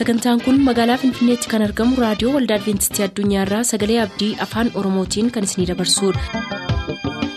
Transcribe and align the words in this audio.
sagantaan 0.00 0.40
kun 0.44 0.60
magaalaa 0.68 0.98
finfinneetti 1.04 1.50
kan 1.52 1.64
argamu 1.68 1.98
raadiyoo 2.04 2.34
waldaa 2.36 2.58
adventistii 2.60 3.06
addunyaarraa 3.08 3.64
sagalee 3.72 4.00
abdii 4.06 4.32
afaan 4.46 4.72
oromootiin 4.82 5.32
kan 5.38 5.48
isinidabarsudha. 5.50 7.30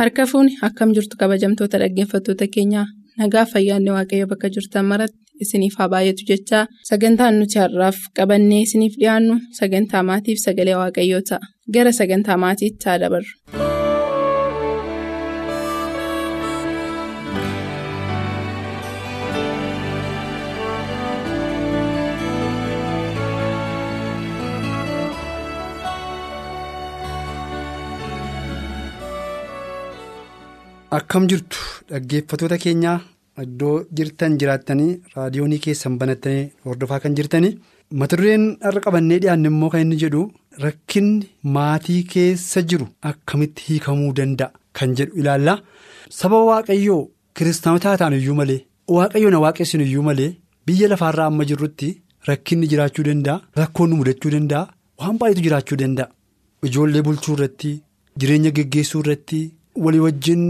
harka 0.00 0.24
fuuni 0.30 0.52
akkam 0.68 0.90
jirtu 0.96 1.14
kabajamtoota 1.22 1.78
dhaggeeffattoota 1.82 2.46
keenyaa 2.54 2.86
nagaa 3.20 3.44
fayyaanne 3.52 3.90
waaqayyo 3.96 4.26
bakka 4.32 4.48
jirtan 4.56 4.86
maratti 4.92 5.18
isiniif 5.44 5.74
haa 5.80 5.88
baay'atu 5.94 6.22
jechaa 6.30 6.64
sagantaan 6.90 7.34
nuti 7.40 7.56
har'aaf 7.62 7.98
qabannee 8.18 8.62
isiniif 8.66 8.94
dhiyaannu 9.00 9.34
sagantaa 9.60 10.02
maatiif 10.10 10.38
sagalee 10.46 10.76
waaqayyoo 10.82 11.22
ta'a 11.32 11.46
gara 11.74 11.92
sagantaa 12.00 12.36
maatiitti 12.44 12.84
haa 12.90 12.98
dabarru. 13.04 13.30
Akkam 30.98 31.26
jirtu 31.30 31.58
dhaggeeffatoota 31.90 32.58
keenyaa 32.64 32.98
iddoo 33.44 33.74
jirtan 33.98 34.32
jiraattanii 34.40 34.92
raadiyoonii 35.16 35.58
keessan 35.66 35.98
banattanii 36.00 36.48
hordofaa 36.68 36.98
kan 37.04 37.14
jirtanii 37.18 37.52
mata 38.00 38.16
dureen 38.20 38.46
har'a 38.64 38.80
qabannee 38.86 39.18
dhiyaanne 39.24 39.48
immoo 39.52 39.70
kan 39.74 39.80
inni 39.84 39.96
jedhu 40.02 40.22
rakkinni 40.64 41.28
maatii 41.56 42.00
keessa 42.14 42.62
jiru 42.72 42.88
akkamitti 43.10 43.62
hiikamuu 43.68 44.10
danda'a 44.18 44.50
kan 44.80 44.94
jedhu 45.00 45.18
ilaalla. 45.22 45.54
Saba 46.18 46.38
waaqayyoo 46.50 47.02
kiristaanotaa 47.36 47.96
ta'an 48.02 48.14
iyyuu 48.18 48.34
malee 48.40 48.60
waaqayyoon 48.96 49.38
waaqessin 49.44 49.80
iyyuu 49.86 50.02
malee 50.08 50.30
biyya 50.66 50.88
lafaarraa 50.92 51.26
amma 51.32 51.44
jirrutti 51.52 51.92
rakkinni 52.30 52.66
jiraachuu 52.74 53.04
danda'a 53.10 53.40
rakkoon 53.62 53.90
nu 53.90 53.96
mudachuu 54.02 54.30
danda'a 54.36 54.66
waan 55.00 55.18
baay'eetu 55.22 55.42
jiraachuu 55.46 55.78
danda'a 55.84 56.10
ijoollee 56.70 57.02
bulchuu 57.06 57.34
irratti 57.38 57.72
jireenya 58.20 58.50
geggeessuu 58.58 59.00
irratti 59.06 59.40
walii 59.86 60.00
wajjin. 60.08 60.44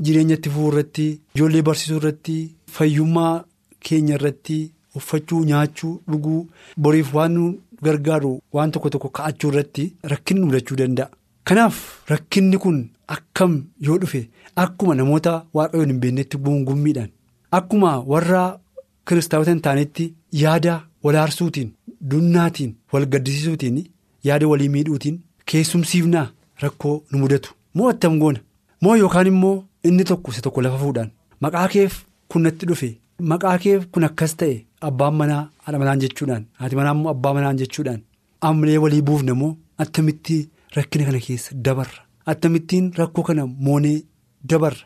Jireenya 0.00 0.34
itti 0.34 0.50
fufuu 0.50 0.68
irratti 0.72 1.06
ijoollee 1.34 1.62
barsiisuu 1.62 1.96
irratti 2.00 2.36
fayyummaa 2.76 3.44
keenya 3.88 4.14
irratti 4.18 4.56
uffachuu 5.00 5.44
nyaachuu 5.50 5.92
dhuguu 6.10 6.40
boriif 6.82 7.14
waan 7.14 7.36
gargaaru 7.86 8.32
waan 8.52 8.70
tokko 8.72 8.90
tokko 8.94 9.08
ka'achuu 9.18 9.50
irratti 9.52 9.84
rakkinni 10.12 10.44
mudachuu 10.46 10.76
danda'a. 10.80 11.10
Kanaaf 11.44 11.76
rakkinni 12.10 12.58
kun 12.64 12.78
akkam 13.16 13.54
yoo 13.86 13.98
dhufe 14.02 14.28
akkuma 14.64 14.94
namoota 14.94 15.32
waaqayyoon 15.54 15.88
hin 15.92 16.00
beeknetti 16.04 16.36
guungummiidhaan 16.44 17.10
akkuma 17.58 17.96
warra 18.12 18.42
kiristaanota 19.06 19.50
hin 19.54 19.60
taanetti 19.66 20.12
yaada 20.42 20.76
walaarsuutiin 21.04 21.72
dunnaatiin 22.10 22.76
wal 22.92 23.06
gaddisiisuutiin 23.14 23.82
yaada 24.28 24.48
walii 24.52 24.68
miidhuutiin 24.76 25.20
keessumsiifnaa 25.52 26.26
rakkoo 26.64 26.94
nu 27.10 27.18
mudatu 27.24 27.54
moo 27.74 27.88
attam 27.92 28.18
goona 28.18 28.40
moo 28.80 28.96
yookaan 29.02 29.26
immoo. 29.32 29.58
Inni 29.88 30.04
tokko 30.10 30.30
isa 30.32 30.42
tokko 30.46 30.62
lafa 30.64 30.78
fuudhaan 30.82 31.10
maqaa 31.44 31.68
keef 31.74 31.94
kun 32.30 32.42
natti 32.46 32.66
dhufe 32.70 32.88
maqaa 33.30 33.56
keef 33.64 33.86
kun 33.92 34.04
akkas 34.08 34.32
ta'e 34.40 34.54
abbaan 34.88 35.14
manaa 35.20 35.42
haadha 35.64 35.78
manaan 35.82 36.00
jechuudhaan 36.04 36.44
haati 36.60 36.76
manaa 36.80 36.94
immoo 36.96 37.10
abbaa 37.14 37.32
manaan 37.36 37.58
jechuudhaan 37.62 38.00
ammalee 38.48 38.78
walii 38.84 39.02
buufna 39.08 39.34
moo 39.40 39.50
attamitti 39.84 40.36
rakkina 40.76 41.04
kana 41.08 41.20
keessa 41.26 41.54
dabarra 41.68 42.02
attamittiin 42.32 42.86
rakkoo 43.00 43.22
kana 43.28 43.46
moonee 43.66 43.98
dabarra. 44.50 44.84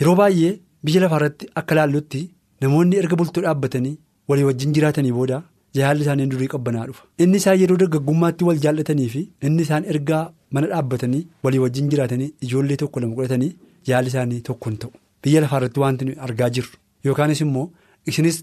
Yeroo 0.00 0.14
baay'ee 0.20 0.52
biyya 0.84 1.00
lafaa 1.04 1.18
irratti 1.20 1.48
akka 1.60 1.74
laallutti 1.78 2.20
namoonni 2.62 2.96
erga 3.02 3.16
bultoo 3.20 3.42
dhaabbatanii 3.46 3.96
walii 4.28 4.44
wajjin 4.50 4.72
jiraatanii 4.76 5.12
booda 5.18 5.42
jaalli 5.78 6.02
isaanii 6.06 6.26
durii 6.32 6.48
qabbanaa 6.54 6.86
dhufa 6.88 7.04
inni 7.26 7.36
isaan 7.42 7.58
yeroo 7.62 7.76
dargaggummaatti 7.82 8.44
wal 8.48 8.58
jaallatanii 8.64 9.08
fi 9.16 9.22
inni 9.50 9.62
isaan 9.66 9.84
ergaa 9.94 10.24
mana 10.54 10.66
dhaabbatanii 10.72 11.22
walii 11.44 11.58
wajjin 11.64 11.88
jiraatanii 11.92 12.30
ijoollee 12.46 12.76
tokko 12.84 13.00
lama 13.04 13.14
godhatanii. 13.20 13.52
Jaalli 13.88 14.08
isaanii 14.12 14.40
tokko 14.48 14.70
hin 14.70 14.78
ta'u. 14.84 14.90
Biyya 15.22 15.40
lafaa 15.44 15.58
irratti 15.60 15.80
wanti 15.84 16.14
argaa 16.28 16.50
jirru. 16.56 16.72
Yookaanis 17.06 17.40
immoo 17.44 17.70
isinis 18.10 18.38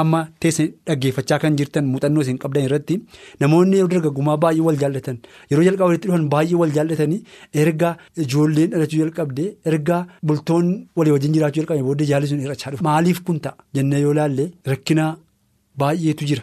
amma 0.00 0.20
teessan 0.40 0.68
dhaggeeffachaa 0.86 1.38
kan 1.42 1.56
jirtan 1.58 1.84
muuxannoo 1.90 2.22
isin 2.24 2.38
qabdan 2.42 2.64
irratti 2.68 2.94
namoonni 3.40 3.76
yeroo 3.78 3.90
dargaggummaa 3.92 4.36
baay'ee 4.44 4.64
wal 4.68 4.78
jaallatan 4.82 5.18
yeroo 5.50 5.64
jalqaba 5.66 5.86
walitti 5.90 6.08
dhufan 6.08 6.24
baay'ee 6.32 6.58
wal 6.60 6.72
jaallatanii 6.76 7.20
erga 7.62 7.90
ijoolleen 8.24 8.70
dhalachuu 8.72 8.98
jalqabdee 9.02 9.48
erga 9.72 9.98
bultoon 10.26 10.66
walii 10.96 11.12
wajjin 11.16 11.32
jiraachuu 11.36 11.60
jalqabee 11.62 11.84
booddee 11.88 12.08
jaalli 12.10 12.26
sun 12.30 12.40
hir'achaa 12.44 12.70
dhufa 12.72 12.84
maaliif 12.88 13.20
kun 13.26 13.38
ta'a? 13.44 13.54
Jennee 13.74 14.00
yoo 14.06 14.14
laalle 14.18 14.44
rakkina 14.72 15.04
baay'eetu 15.80 16.24
jira. 16.30 16.42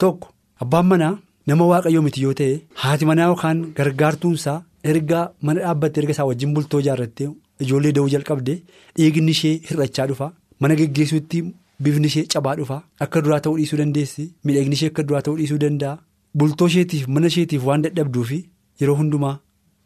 Tokko 0.00 0.28
abbaan 0.62 0.86
manaa 0.92 1.14
nama 1.46 1.64
waaqayyoo 1.72 2.02
miti 2.06 2.22
yoo 2.26 2.34
ta'e 2.40 2.54
haati 2.84 3.04
manaa 3.10 3.28
yookaan 3.32 3.60
gargaartuunsaa 3.76 4.56
erga 4.92 5.20
mana 5.42 5.60
dhaabbatte 5.66 6.00
erga 6.00 6.12
isaa 6.16 6.26
wajjin 6.30 6.54
bultoo 6.56 6.80
ijaarrattee. 6.84 7.28
Ijoollee 7.64 7.92
da'uu 7.96 8.08
jalqabde 8.14 8.54
dhiigni 8.98 9.30
ishee 9.36 9.54
hir'achaa 9.70 10.06
dhufa 10.10 10.28
mana 10.60 10.74
geggeessuutti 10.80 11.42
bifni 11.86 12.06
ishee 12.12 12.24
cabaa 12.34 12.54
dhufa 12.60 12.76
akka 13.06 13.20
duraa 13.24 13.40
ta'uu 13.46 13.56
dhiisuu 13.60 13.78
dandeessi 13.80 14.24
miidhagni 14.44 14.74
ishee 14.78 14.90
akka 14.92 15.02
duraa 15.08 15.22
ta'uu 15.26 15.36
dhiisuu 15.40 15.58
danda'a 15.64 15.98
bultoo 16.38 16.66
isheetiif 16.72 17.08
mana 17.16 17.26
isheetiif 17.32 17.64
waan 17.68 17.82
dadhabduufi 17.86 18.38
yeroo 18.82 18.96
hundumaa 19.00 19.34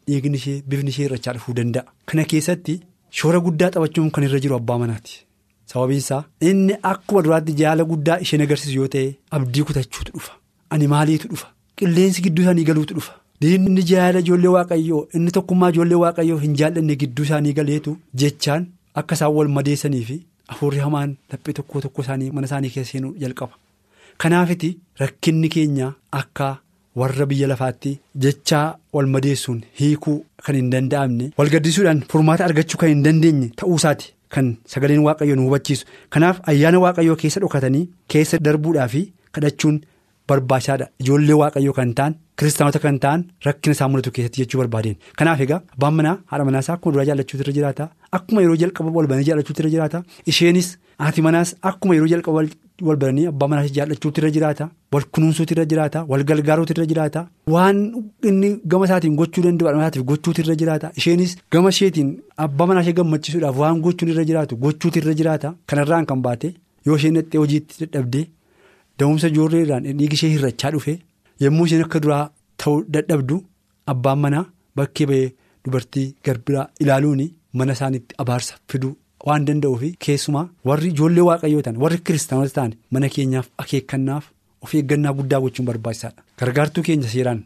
dhiigni 0.07 0.37
ishee 0.41 0.57
bifni 0.69 0.89
ishee 0.93 1.05
hir'achaa 1.07 1.33
dhufuu 1.37 1.53
danda'a. 1.59 1.85
Kana 2.07 2.23
keessatti 2.31 2.79
shoora 3.19 3.39
guddaa 3.47 3.69
taphachuun 3.75 4.09
kan 4.15 4.23
irra 4.27 4.39
jiru 4.45 4.55
abbaa 4.59 4.77
manaati 4.83 5.19
sababiin 5.71 5.99
isaa 6.03 6.23
inni 6.51 6.73
akkuma 6.91 7.21
duraatti 7.25 7.53
jaala 7.63 7.83
guddaa 7.91 8.19
isheen 8.27 8.41
agarsiisu 8.45 8.77
yoo 8.79 8.87
ta'e 8.95 9.09
abdii 9.37 9.63
kutachuutu 9.69 10.11
dhufa 10.15 10.33
ani 10.77 10.87
maaliitu 10.93 11.27
dhufa 11.33 11.47
qilleensi 11.81 12.21
gidduu 12.25 12.43
isaanii 12.45 12.63
galuutu 12.69 12.93
dhufa. 12.97 13.13
Diinni 13.41 13.83
jaala 13.89 14.19
ijoollee 14.23 14.51
waaqayyoo 14.55 15.01
inni 15.17 15.31
tokkummaa 15.37 15.69
ijoollee 15.73 15.99
waaqayyoo 16.03 16.37
hin 16.43 16.53
jaallanne 16.59 16.95
gidduu 17.03 17.25
isaanii 17.27 17.53
galeetu 17.59 17.93
jechaan 18.23 18.67
akka 19.01 19.15
isaan 19.19 19.33
wal 19.37 19.47
madeessanii 19.57 20.03
fi 20.09 20.17
afuurri 20.55 20.79
hamaan 20.85 21.15
laphee 21.33 21.53
tokko 21.59 21.81
tokko 21.85 22.01
isaanii 22.05 22.29
mana 22.37 22.47
isaanii 22.49 22.69
keessa 22.75 22.91
seenuu 22.93 23.13
jalqaba. 23.23 23.53
Kanaafiti 24.21 24.69
rakkinni 25.01 25.49
keenya 25.55 25.91
akka 26.21 26.49
warra 27.01 27.25
biyya 27.31 27.47
lafaatti 27.51 27.93
jechaa 28.25 28.65
wal 28.97 29.07
madeessuun 29.15 29.61
hiikuu 29.79 30.17
kan 30.47 30.55
hin 30.61 30.69
danda'amne 30.75 31.31
wal 31.37 31.49
gaddisuudhaan 31.55 32.03
furmaata 32.11 32.45
argachuu 32.49 32.77
kan 32.83 32.89
hin 32.95 33.03
dandeenye 33.07 33.49
ta'uusaati 33.61 34.13
kan 34.35 34.51
sagaleen 34.73 35.03
waaqayyoo 35.07 35.35
nu 35.39 35.45
hubachiisu. 35.49 35.85
Kanaaf 36.09 36.39
ayyaana 36.53 36.79
waaqayyoo 36.85 37.15
keessa 37.23 37.39
dhokatanii 37.45 37.87
keessa 38.15 38.37
darbuudhaa 38.49 38.87
fi 38.93 39.01
kadhachuun 39.37 39.81
barbaachisaadha 40.27 40.87
ijoollee 41.03 41.33
waaqayyoo 41.41 41.73
kan 41.79 41.93
ta'an. 41.99 42.15
Kiristaanota 42.37 42.79
kan 42.83 42.97
ta'an 43.03 43.21
rakkina 43.45 43.73
isaan 43.75 43.91
mudatu 43.93 44.11
keessatti 44.15 44.41
jechuu 44.41 44.59
barbaadeen 44.61 44.95
kanaaf 45.19 45.39
egaa 45.45 45.59
abbaan 45.75 45.93
manaa 45.97 46.15
haadha 46.31 46.45
manaasaa 46.49 46.75
akkuma 46.77 46.93
duraa 46.95 47.05
jaallachuutu 47.09 47.43
irra 47.45 47.53
jiraata 47.57 47.85
akkuma 48.17 48.41
yeroo 48.43 48.55
jalqaba 48.63 48.89
wal 48.95 49.07
baranii 49.11 49.27
jaallachuutu 49.29 49.61
irra 49.63 49.71
jiraata 49.75 49.99
isheenis 50.33 50.69
haati 51.03 51.21
manaas 51.27 51.51
akkuma 51.71 51.93
yeroo 51.97 52.09
jalqaba 52.13 52.41
wal 52.87 52.97
baranii 53.03 53.27
abbaa 53.33 53.47
manaas 53.53 53.69
jaallachuutu 53.77 54.21
irra 54.23 54.31
jiraata 54.37 54.67
wal 54.95 55.05
kunuunsuutu 55.17 55.53
irra 55.57 55.65
jiraata 55.75 56.03
wal 56.13 56.23
gargaaruutu 56.31 56.73
irra 56.77 56.85
jiraata 56.93 57.23
waan 57.57 57.83
inni 58.31 58.49
gama 58.73 58.85
isaatiin 58.89 59.15
gochuu 59.21 59.43
danda'u 59.47 59.75
manaatiif 59.79 60.03
gochuutu 60.11 60.41
irra 60.47 60.55
jiraata 60.63 60.91
isheenis 61.03 61.37
gama 61.57 61.69
isheetiin 61.77 62.11
abbaa 62.47 62.67
manaa 62.73 62.81
ishee 62.87 62.97
gammachiisuudhaaf 63.03 63.57
waan 63.63 63.81
gochuun 63.87 64.11
irra 64.17 64.25
jiraatu 64.33 64.57
gochuutu 64.67 64.97
irra 65.05 65.13
jiraata 65.23 65.53
kanarraan 65.69 66.05
kan 66.11 66.21
baate 66.27 66.47
yoo 66.87 66.97
isheen 67.01 67.15
dhaqxee 67.21 67.39
hojiitti 67.45 67.73
dadhabdee 67.85 68.25
da'umsa 68.99 69.27
ijoolleedhaan 69.33 69.83
dhiigi 69.99 70.15
ishee 70.21 70.29
hir'achaa 70.37 70.71
dhufe. 70.75 70.93
Yommuu 71.43 71.65
isheen 71.67 71.83
akka 71.85 71.99
duraa 72.03 72.25
ta'uu 72.63 72.83
dadhabdu 72.93 73.37
abbaan 73.91 74.19
manaa 74.23 74.45
bakkee 74.77 75.05
ba'ee 75.11 75.29
dubartii 75.65 76.07
garbiraa 76.25 76.67
ilaaluun 76.83 77.21
mana 77.59 77.73
isaaniitti 77.77 78.15
abaarsa 78.23 78.53
fiduu 78.71 78.93
waan 79.27 79.45
danda'uuf 79.47 79.81
keessumaa 80.05 80.45
warri 80.69 80.89
ijoollee 80.93 81.25
waaqayyoo 81.29 81.61
ta'an 81.65 81.77
warri 81.83 81.99
kiristaanota 82.07 82.53
ta'an 82.57 82.73
mana 82.93 83.07
keenyaaf 83.15 83.47
akeekkannaaf 83.63 84.23
of 84.63 84.73
eeggannaa 84.79 85.13
guddaa 85.17 85.39
gochuun 85.43 85.65
barbaachisaadha. 85.69 86.21
Gargaartuu 86.39 86.83
keenya 86.87 87.09
seeraan 87.13 87.41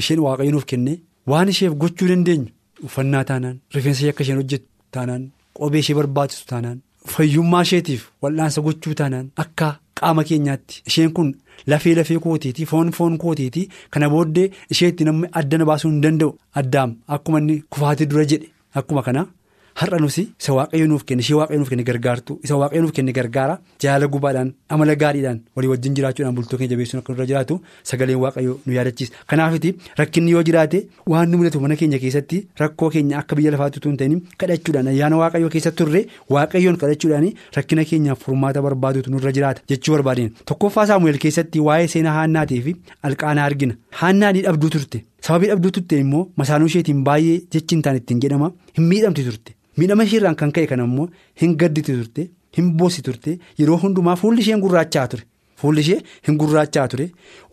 isheen 0.00 0.20
waaqayyo 0.26 0.52
nuuf 0.54 0.66
kennee 0.72 0.96
waan 1.30 1.48
isheef 1.52 1.72
gochuu 1.82 2.08
dandeenyu 2.10 2.48
uffannaa 2.86 3.24
taanaan 3.30 3.56
rifeensa 3.74 4.00
ishee 4.00 4.10
akka 4.12 4.22
isheen 4.24 4.38
hojjettu 4.40 4.68
taanaan 4.96 5.22
qobee 5.58 5.78
ishee 5.84 5.94
barbaachisu 6.00 6.46
taanaan 6.52 6.78
fayyummaa 7.14 7.62
isheetiif 7.68 8.02
wal'aansa 8.22 8.60
gochuu 8.66 8.94
taanaan 9.00 9.26
akka 9.44 9.68
qaama 10.02 10.24
keenyaatti 10.32 10.82
isheen 10.92 11.12
kun. 11.18 11.32
Lafee 11.70 11.94
lafee 11.96 12.18
kootiiti 12.24 12.64
foon 12.68 12.90
foon 12.96 13.16
kootiiti 13.22 13.62
kana 13.94 14.08
booddee 14.12 14.46
isheetti 14.74 15.04
namni 15.08 15.28
addana 15.40 15.64
baasuu 15.70 15.90
hin 15.90 16.00
danda'u 16.04 16.30
addaam 16.60 16.94
akkuma 17.16 17.38
inni 17.42 17.56
kufaatii 17.74 18.06
dura 18.12 18.24
jedhe 18.30 18.48
akkuma 18.80 19.02
kana 19.08 19.26
har'a 19.74 19.98
nusi 19.98 20.22
isa 20.40 20.52
waaqayyo 20.58 20.86
nuuf 20.88 21.04
kenne 21.04 21.20
ishee 21.24 21.34
waaqayyo 21.40 21.58
nuuf 21.60 21.70
kenne 21.70 21.84
gargaartu 21.84 22.38
isa 22.44 22.56
waaqayyo 22.56 22.82
nuuf 22.82 22.92
kenne 22.92 23.12
gargaara. 23.12 23.58
Jaalala 23.82 24.06
gubaadhaan 24.14 24.52
amala 24.68 24.94
gaariidhaan 25.02 25.40
walii 25.56 25.68
wajjin 25.72 25.94
jiraachuudhaan 25.96 26.34
bultoo 26.34 26.58
keenya 26.58 26.70
jabeessuun 26.74 27.00
akka 27.02 27.12
nurra 27.12 27.26
jiraatu 27.30 27.60
sagaleen 27.90 28.18
waaqayyo 28.24 28.58
nu 28.66 28.72
yaadachiisa. 28.78 29.12
Kanaafiti 29.26 29.74
rakkinni 30.00 30.30
yoo 30.36 30.42
jiraate 30.42 30.78
waan 31.06 31.30
nu 31.30 31.38
mudatu 31.38 31.60
mana 31.60 31.76
keenya 31.76 31.98
keessatti 31.98 32.42
rakkoo 32.62 32.90
keenya 32.90 33.18
akka 33.22 33.36
biyya 33.36 33.50
lafaatti 33.56 33.80
tun 33.80 33.96
ta'in 33.96 34.20
kadhachuudhaan 34.38 34.88
ayyaana 34.94 35.16
waaqayyo 35.22 35.48
keessatti 35.56 35.78
turre 35.84 36.06
waaqayyoon 36.36 36.76
kadhachuudhaan 36.82 37.28
rakkina 37.56 37.84
keenyaaf 37.84 38.20
furmaata 38.26 38.62
barbaadutu 38.62 39.10
nurra 39.10 39.32
jiraata 39.32 39.62
jechuu 39.68 39.94
barbaadeen. 39.96 40.32
Tokkoffaa 40.44 40.86
saamu'eel 40.92 41.18
keessatti 41.26 41.60
waa'ee 41.68 41.88
seenaa 41.94 42.12
haannaatii 42.18 42.60
fi 42.66 42.76
alqaanaa 43.02 43.44
argina. 43.50 43.74
Haannaan 44.00 44.42
dhabduu 44.46 44.70
turte 44.76 45.04
sababii 45.26 45.48
dhabduu 45.52 45.70
turte 45.76 45.98
immoo 46.04 46.22
masaanuu 46.42 46.66
isheetiin 46.72 47.02
baay'ee 47.08 47.38
jechi 47.54 47.74
hin 47.74 47.82
taane 47.86 47.98
ittiin 48.02 48.20
jedhama 48.24 48.52
hin 48.78 48.84
miidhamti 48.92 49.24
turte. 49.28 49.54
Miidhama 49.78 50.04
isheerraan 50.08 50.36
kan 50.42 50.52
ka'e 50.56 50.66
kan 50.70 50.80
ammoo 50.86 51.08
hin 51.42 51.56
gadditi 51.62 51.92
turte 51.98 52.30
hin 52.58 52.72
boossi 52.78 53.02
turte. 53.08 53.38
Yeroo 53.58 53.78
hundumaa 53.82 54.16
fuulli 54.22 54.40
isheen 54.46 54.60
gurraachaa 54.64 55.06
ture. 55.14 55.22
Fuulli 55.60 55.80
ishee 55.86 56.00
hin 56.28 56.36
gurraachaa 56.42 56.88
ture. 56.94 57.10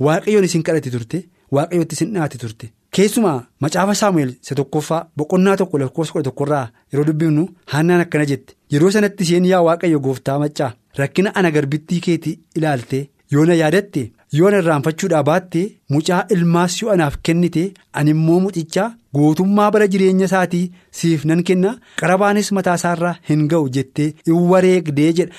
Waaqayyoon 0.08 0.44
isin 0.50 0.64
kadhati 0.69 0.92
turte 0.96 1.24
waaqayyootti 1.58 1.96
isin 2.00 2.14
dhaati 2.16 2.38
turte. 2.44 2.69
Keessumaa 2.96 3.38
macaafa 3.64 3.94
saamu'eel 4.00 4.30
isa 4.44 4.56
tokkoffaa 4.60 5.02
boqonnaa 5.18 5.58
tokko 5.62 5.80
lakkoofsa 5.81 6.14
kudha 6.14 6.24
tokkorraa 6.30 6.66
yeroo 6.94 7.06
dubbifnu 7.10 7.44
haannaan 7.74 8.02
akkana 8.06 8.25
jette. 8.31 8.54
Yeroo 8.74 8.92
sanatti 8.96 9.24
isheen 9.28 9.46
yaa 9.52 9.62
waaqayyo 9.68 10.00
gooftaa 10.06 10.40
maccaa 10.44 10.72
rakkina 11.00 11.31
ana 11.42 11.52
garbittii 11.58 12.00
keetii 12.06 12.40
ilaalte 12.62 13.02
yoo 13.33 13.45
na 13.50 13.53
yaadatte 13.62 14.03
yoo 14.39 14.50
na 14.53 14.57
irraanfachuudhaa 14.63 15.24
baatte 15.29 15.62
mucaa 15.95 16.21
ilmaas 16.35 16.75
yoo 16.81 16.91
anaaf 16.95 17.15
kennite 17.29 17.63
ani 18.01 18.12
immoo 18.15 18.39
mucichaa 18.45 18.88
guutummaa 19.18 19.69
bara 19.75 19.88
jireenya 19.94 20.25
isaatii 20.29 20.65
siif 20.97 21.25
nan 21.29 21.44
kenna. 21.47 21.71
Qarabaanis 22.01 22.51
mataa 22.57 22.75
isaarraa 22.79 23.15
hin 23.29 23.47
ga'u 23.51 23.69
jettee 23.77 24.09
in 24.25 24.33
wareegdee 24.51 25.12
jedha. 25.19 25.35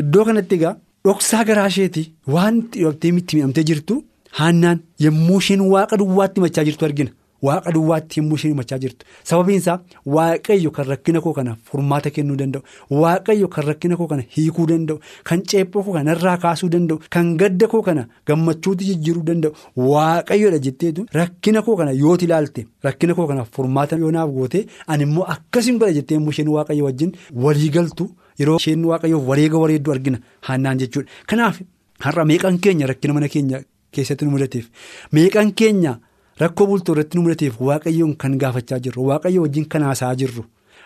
Iddoo 0.00 0.24
kanatti 0.28 0.54
egaa 0.60 0.74
dhoksaa 1.06 1.44
garaa 1.48 1.66
isheeti 1.72 2.04
waan 2.34 2.60
dhiibamtee 2.72 3.10
itti 3.18 3.36
miidhamtee 3.36 3.64
jirtu 3.70 3.98
haannaan 4.38 4.78
yommuu 5.06 5.38
isheen 5.42 5.60
waaqa 5.74 5.96
duwwaatti 6.02 6.40
machaa 6.44 6.64
jirtu 6.68 6.84
argina. 6.88 7.10
Waaqa 7.42 7.72
duwwaatti 7.74 8.20
yommuu 8.20 8.36
isheen 8.38 8.54
machaa 8.56 8.78
jirtu. 8.78 9.06
Sababiin 9.24 9.58
isaa 9.58 9.78
waaqayyo 10.06 10.70
kan 10.76 10.86
rakkina 10.86 11.20
koo 11.20 11.32
kana 11.38 11.56
furmaata 11.70 12.10
kennuu 12.10 12.36
danda'u. 12.36 12.62
Waaqayyo 12.90 13.48
kan 13.54 13.64
rakkina 13.70 13.96
koo 13.96 14.06
kana 14.06 14.22
hiikuu 14.36 14.66
danda'u. 14.70 14.98
Kan 15.24 15.42
ceephoo 15.52 15.82
koo 15.82 15.92
kana 15.96 16.12
irraa 16.16 16.36
kaasuu 16.44 16.68
danda'u. 16.74 16.98
Kan 17.10 17.36
gadda 17.40 17.66
koo 17.72 17.82
kana 17.82 18.06
gammachuutti 18.26 18.84
jijjiiruu 18.90 19.22
danda'u. 19.30 19.52
Waaqayyodha 19.76 20.58
jetteetu 20.66 21.06
rakkina 21.20 21.62
koo 21.62 21.76
kana 21.76 21.90
yooti 22.02 22.24
ilaalte 22.30 22.66
rakkina 22.84 23.14
koo 23.14 23.26
kana 23.26 23.44
furmaata 23.56 23.96
yoonaaf 24.04 24.30
goote 24.36 24.66
ani 24.86 25.02
immoo 25.08 25.24
akkasiin 25.34 25.78
godha 25.78 25.92
jettee 25.98 26.14
yommuu 26.20 26.30
isheen 26.36 26.48
waaqayyo 26.56 26.84
wajjin 26.84 27.12
walii 27.34 27.70
galtu. 27.70 28.08
Yeroo 28.38 28.56
isheen 28.62 28.84
waaqayyoof 28.92 29.26
wareega 29.32 29.58
wareeddu 29.64 29.92
argina. 29.92 30.18
Haannaan 30.46 30.78
jechuudha. 30.78 31.10
Kanaaf 31.26 31.60
har'a 32.06 32.24
meeqan 32.24 32.58
keenya 32.58 32.86
rakkina 32.86 33.14
mana 33.18 33.28
keenya 33.28 33.60
keessatti 33.92 34.24
nu 34.24 34.30
mudateef 34.38 34.70
meeqan 35.12 35.52
keenya. 35.52 35.98
Rakkoo 36.40 36.66
bultoo 36.66 36.94
irratti 36.94 37.18
nu 37.18 37.22
mudateef 37.24 37.60
waaqayyoon 37.68 38.14
kan 38.22 38.36
gaafachaa 38.42 38.78
jirru 38.84 39.04
waaqayyo 39.10 39.42
wajjin 39.44 39.66
kan 39.72 39.82
haasa'aa 39.88 40.14
jirru. 40.22 40.44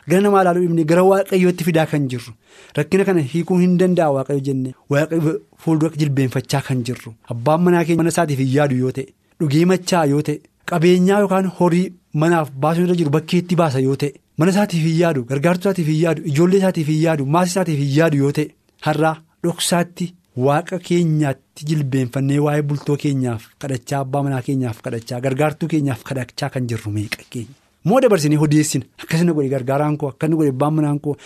Gara 0.08 0.20
namaa 0.24 0.42
ilaaluu 0.42 0.62
dhibnee 0.66 0.84
gara 0.90 1.02
waaqayyootti 1.10 1.64
fidaa 1.68 1.86
kan 1.92 2.08
jirru. 2.10 2.32
Rakkina 2.78 3.04
kana 3.08 3.20
hiikuu 3.32 3.58
hin 3.62 3.76
danda'a 3.80 4.10
waaqayyo 4.16 4.40
jennee 4.48 4.74
waaqayyo 4.94 5.36
fuuldura 5.64 5.96
jilbeenfachaa 6.02 6.62
kan 6.68 6.82
jirru. 6.88 7.14
Abbaan 7.34 7.62
manaa 7.68 7.84
keenya 7.84 8.02
mana 8.02 8.08
isaatiif 8.14 8.38
hin 8.44 8.52
yaadu 8.56 8.76
yoo 8.82 8.92
ta'e 8.98 9.06
dhugee 9.40 9.64
machaa 9.72 10.04
yoo 10.12 10.22
ta'e 10.28 10.36
qabeenyaa 10.72 11.20
yookaan 11.24 11.50
horii 11.60 11.86
manaaf 12.24 12.50
baasuun 12.66 12.86
irra 12.88 12.96
jiru 13.00 13.10
bakkeetti 13.16 13.56
baasa 13.62 13.80
yoo 13.86 13.96
ta'e 14.02 14.12
mana 14.38 14.50
isaatiif 14.56 14.84
hin 14.90 14.98
yaadu 15.00 15.24
gargaartuu 15.30 15.68
isaatiif 15.70 15.88
hin 15.94 16.00
yaadu 16.04 16.22
ijoollee 16.34 16.58
isaatiif 16.62 16.88
hin 16.94 17.02
yaadu 17.06 17.26
maasii 17.36 17.52
isaatiif 17.56 17.78
hin 17.84 17.92
yaadu 17.98 18.16
yoo 18.24 18.32
ta'e 18.38 18.46
har'aa 18.88 19.14
dhoksaatti. 19.44 20.06
Waaqa 20.36 20.78
keenyaatti 20.88 21.64
jilbeenfannee 21.68 22.38
waa'ee 22.46 22.62
bultoo 22.70 22.96
keenyaaf 23.04 23.44
kadhachaa 23.62 24.00
abbaa 24.04 24.22
manaa 24.26 24.42
keenyaaf 24.48 24.80
kadhachaa 24.86 25.20
gargaartuu 25.26 25.68
keenyaaf 25.74 26.02
kadhachaa 26.08 26.50
kan 26.56 26.66
jirru 26.72 26.90
meeqa 26.96 27.22
keenya? 27.30 27.54
Moo 27.88 28.00
dabarsinee 28.04 28.38
odeessina 28.46 28.84
akkasina 29.02 29.32
godhe 29.38 29.48
gargaaraan 29.54 29.96
koo 30.02 30.08
akkasina 30.12 30.36
godhe 30.40 30.50
abbaan 30.54 30.74
manaan 30.78 31.00
koo 31.00 31.16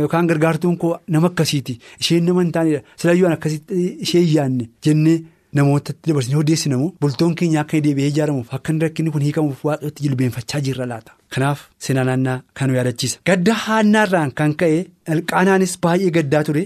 yookaan 0.00 0.26
gargaartuun 0.30 0.78
koo 0.78 0.96
nama 1.08 1.26
akkasiiti. 1.32 1.78
Isheen 2.00 2.24
nama 2.24 2.40
hin 2.42 2.52
taanedha. 2.56 2.82
Silayyuu 2.96 3.28
akkasitti 3.36 3.84
ishee 4.06 4.22
yaanne 4.34 4.68
jennee 4.86 5.18
namootatti 5.52 6.08
dabarsinee 6.10 6.38
odeessina 6.40 6.78
moo? 6.78 6.92
Bultoon 7.00 7.34
keenya 7.34 7.60
akka 7.66 7.80
deebi'ee 7.86 8.08
ijaaramuuf 8.14 8.54
akka 8.58 8.72
rakkinni 8.84 9.10
kun 9.10 9.22
hiikamuuf 9.28 9.64
waaqatti 9.68 10.02
jilbeenfachaa 10.08 10.60
jirra 10.68 10.86
laata. 10.92 11.12
Kanaaf 11.34 11.68
seenaa 11.78 12.04
naannaa 12.10 12.40
kan 12.54 12.70
nu 12.70 12.74
yaadachiisa. 12.78 13.18
Gadda 13.26 13.54
haannaarraan 13.64 14.32
kan 14.32 14.54
ka'e 14.62 14.86
alqaanaanis 15.16 15.76
baay'ee 15.82 16.10
gaddaa 16.18 16.44
ture. 16.44 16.64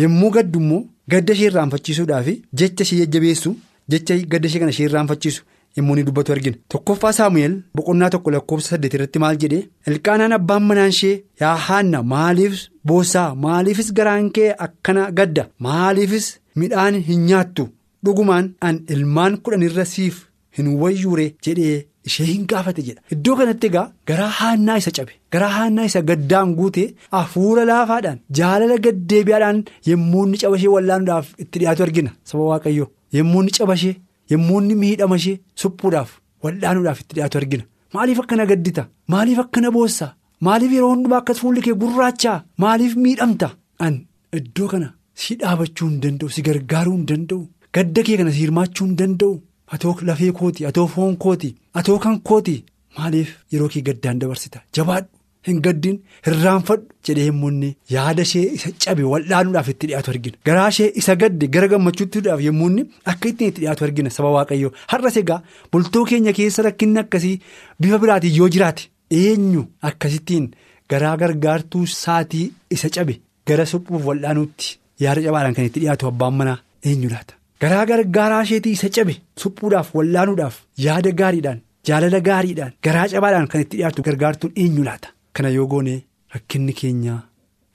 Yommuu 0.00 0.30
gaddu 0.36 0.58
immoo 0.62 0.82
gadda 1.12 1.32
ishee 1.36 1.46
irraanfachiisuudhaaf 1.50 2.28
jecha 2.60 2.82
ishee 2.86 2.98
jajjabeessu 3.00 3.50
jecha 3.94 4.16
gadda 4.34 4.48
ishee 4.50 4.60
kana 4.62 4.70
ishee 4.74 4.84
irraanfachiisu 4.90 5.42
yommuu 5.76 5.94
ni 5.96 6.02
dubbatu 6.06 6.32
argina. 6.32 6.56
Tokkoffaa 6.68 7.12
Saamu'eel 7.18 7.54
boqonnaa 7.76 8.10
tokko 8.14 8.30
lakkoofsa 8.34 8.68
saddeet 8.74 8.94
irratti 8.98 9.18
maal 9.24 9.36
jedhee 9.42 9.62
ilqaanaan 9.92 10.32
abbaan 10.38 10.62
manaan 10.70 10.88
ishee 10.96 11.12
yaa 11.42 11.56
haanna 11.66 12.02
maaliif 12.14 12.64
boossaa 12.92 13.28
maaliifis 13.44 13.92
garaan 13.98 14.30
kee 14.38 14.48
akkana 14.66 15.10
gadda 15.20 15.48
maaliifis 15.66 16.26
midhaan 16.62 17.00
hin 17.10 17.26
nyaattu 17.28 17.68
dhugumaan 18.04 18.50
an 18.68 18.80
ilmaan 18.96 19.38
kudhan 19.44 19.62
irra 19.68 19.84
siif 19.94 20.26
hin 20.58 20.68
wayyuure 20.82 21.26
jedhee. 21.46 21.78
Ishee 22.08 22.26
hin 22.32 22.44
gaafate 22.50 22.82
jedha. 22.88 23.00
Iddoo 23.14 23.34
kanatti 23.38 23.66
egaa 23.70 23.86
garaa 24.10 24.28
haannaa 24.40 24.76
isa 24.82 24.90
cabe 24.98 25.12
garaa 25.34 25.48
haannaa 25.56 25.84
isa 25.90 26.00
gaddaan 26.10 26.54
guute 26.60 26.84
hafuura 27.16 27.64
laafaadhaan 27.70 28.18
jaalala 28.38 28.76
gaddeebi'aadhaan 28.86 29.58
yommuu 29.90 30.22
inni 30.26 30.38
cabashee 30.44 30.70
wallaanuudhaaf 30.76 31.26
itti 31.42 31.58
dhiyaatu 31.64 31.82
argina. 31.88 32.10
Saba 32.30 32.44
waaqayyoo 32.52 32.88
yommuu 33.18 33.40
inni 33.42 33.52
cabashee 33.58 33.94
yommuu 34.34 34.60
inni 34.62 34.74
miidhamashee 34.84 35.36
suphuudhaaf 35.64 36.10
wallaanuudhaaf 36.44 37.00
itti 37.04 37.14
dhiyaatu 37.18 37.38
argina. 37.42 37.64
Maaliif 37.94 38.18
akkana 38.24 38.44
gaddita? 38.52 38.82
Maaliif 39.12 39.38
akkana 39.44 39.70
boossaa? 39.76 40.10
Maaliif 40.46 40.72
yeroo 40.76 40.90
hundumaa 40.94 41.18
akkas 41.22 41.38
fuulli 41.42 41.60
kee 41.66 41.74
gurraachaa? 41.84 42.36
Maaliif 42.64 42.92
miidhamta? 43.04 43.48
An 43.86 43.94
iddoo 44.38 44.68
kana 44.72 44.88
si 45.22 45.34
dhaabachuu 45.40 45.88
hin 45.90 46.00
danda'u 46.04 46.28
si 46.36 46.42
gargaaruu 46.48 46.96
hin 46.98 47.06
danda'u. 47.10 47.40
Gadda 47.76 48.02
kee 48.06 48.16
kana 48.20 48.32
si 48.36 48.40
hirmaachuu 48.44 48.86
hin 48.86 48.96
danda'u. 49.00 49.32
Atoo 49.74 49.94
lafee 50.08 50.32
kooti 50.32 50.66
atoo 50.66 50.86
foon 50.94 51.16
kooti 51.16 51.54
atoo 51.74 51.98
kan 51.98 52.20
kooti. 52.28 52.64
Maaliif? 52.98 53.30
Yeroo 53.52 53.68
kee 53.72 53.82
gaddaan 53.88 54.18
dabarsita. 54.20 54.60
Jabaadhu. 54.76 55.08
Hin 55.48 55.60
gaddiin 55.64 55.94
hirraanfadhu 56.26 56.86
jedhee 57.08 57.26
yommuu 57.30 57.68
yaada 57.94 58.22
ishee 58.26 58.42
isa 58.56 58.70
cabe 58.84 59.02
wallaanuudhaaf 59.12 59.68
itti 59.72 59.86
dhiyaatu 59.88 60.10
argina. 60.14 60.36
Garaa 60.46 60.66
ishee 60.74 60.88
isa 61.02 61.14
gadde 61.22 61.46
gara 61.54 61.68
gammachuuttiidhaaf 61.72 62.40
yommuu 62.46 62.84
akka 63.12 63.28
ittiin 63.30 63.48
itti 63.52 63.60
dhiyaatu 63.62 63.84
argina. 63.86 64.10
Saba 64.10 64.30
waaqayyoo. 64.36 64.72
Har'as 64.92 65.16
egaa 65.22 65.40
bultoo 65.72 66.04
keenya 66.10 66.32
keessa 66.38 66.62
rakkinni 66.68 67.00
akkasii 67.04 67.40
bifa 67.80 67.98
biraatiin 68.04 68.36
yoo 68.36 68.48
jiraate 68.56 68.90
eenyu 69.22 69.64
akkasittiin 69.88 70.50
garaa 70.90 71.16
gargaartuu 71.16 71.86
saatii 71.86 72.46
isa 72.70 72.90
cabe 72.90 73.20
gara 73.46 73.64
suphuuf 73.72 74.04
wallaanuutti 74.12 74.78
yaada 75.04 75.22
cabaadhaan 75.26 75.54
kan 75.56 75.64
itti 75.70 75.80
dhiyaatu 75.80 76.06
abbaan 76.12 76.34
manaa 76.42 76.58
eenyu 76.84 77.08
laata. 77.16 77.34
Garaa 77.62 77.84
gargaaraa 77.90 78.42
isheetii 78.46 78.72
isa 78.76 78.88
cabe 78.96 79.14
suphuudhaaf 79.42 79.88
wallaanuudhaaf 79.96 80.56
yaada 80.86 81.10
gaariidhaan 81.20 81.60
jaalala 81.88 82.20
gaariidhaan 82.28 82.72
garaa 82.86 83.06
cabaadhaan 83.12 83.48
kan 83.52 83.60
itti 83.64 83.76
dhiyaatu 83.76 84.02
gargaartuun 84.08 84.52
eenyu 84.62 84.84
laata. 84.88 85.08
Kana 85.34 85.48
yoo 85.56 85.66
goone 85.72 85.94
rakkinni 86.34 86.72
keenya 86.80 87.14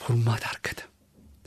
furmaata 0.04 0.48
argata. 0.54 0.84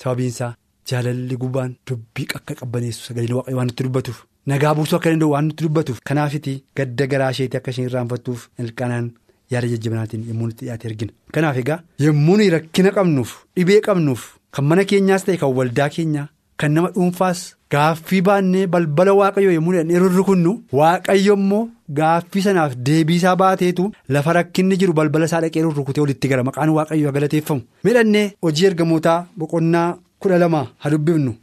Sababiin 0.02 0.28
isaa 0.34 0.52
jaalalli 0.90 1.36
gubaan 1.42 1.74
dubbii 1.90 2.28
akka 2.40 2.54
qabbaneessu 2.60 3.02
sagaleen 3.08 3.34
waaqayyo 3.38 3.56
waan 3.58 3.66
nutti 3.70 3.84
dubbatuuf 3.88 4.22
nagaa 4.52 4.74
buusuu 4.78 4.96
akka 4.98 5.10
danda'u 5.12 5.30
waan 5.34 5.46
nutti 5.48 5.64
dubbatuuf 5.66 5.98
kanaafiti 6.08 6.54
gadda 6.76 7.06
garaa 7.12 7.30
isheetii 7.36 7.58
akka 7.60 7.70
isheen 7.74 7.88
irraanfattuuf 7.90 8.48
ilqaanaan 8.64 9.10
yaada 9.52 9.68
jajjabanaatiin 9.74 10.24
yommuu 10.30 10.48
itti 10.54 10.64
dhiyaate 10.64 10.88
argina. 10.92 11.12
Kanaaf 11.34 11.56
egaa 11.66 11.80
yommuu 12.06 12.38
rakkina 12.56 12.90
qabnuuf 12.96 13.30
dhibee 13.56 13.80
qabnuuf 13.90 14.22
kan 14.54 14.64
mana 14.70 14.84
keenyaas 14.90 15.24
ta'e 15.26 15.36
kan 15.42 15.52
waldaa 15.58 15.88
keenyaa. 15.96 16.28
Kan 16.58 16.72
nama 16.74 16.88
dhuunfaas 16.94 17.40
gaaffii 17.72 18.20
baannee 18.26 18.66
balbala 18.70 19.12
waaqayyoo 19.18 19.52
yommuu 19.56 19.72
hidhannee 19.74 19.98
rurrukunnu 20.02 20.52
waaqayyo 20.78 21.34
immoo 21.38 21.60
gaaffii 21.98 22.42
sanaaf 22.46 22.72
deebiisaa 22.88 23.34
baateetu 23.42 23.84
lafa 24.16 24.32
rakkinni 24.38 24.78
jiru 24.80 24.96
balbala 25.00 25.28
isaa 25.30 25.40
dhaqee 25.44 25.62
rurrukutee 25.66 26.02
walitti 26.04 26.30
gara 26.32 26.44
maqaan 26.48 26.72
waaqayyoo 26.78 27.12
galateeffamu. 27.18 27.62
Midhannee 27.84 28.24
hojii 28.48 28.66
ergamootaa 28.70 29.20
boqonnaa 29.38 29.86
kudha 30.18 30.38
lama 30.44 30.64
haa 30.82 30.90
dubbifnu 30.96 31.36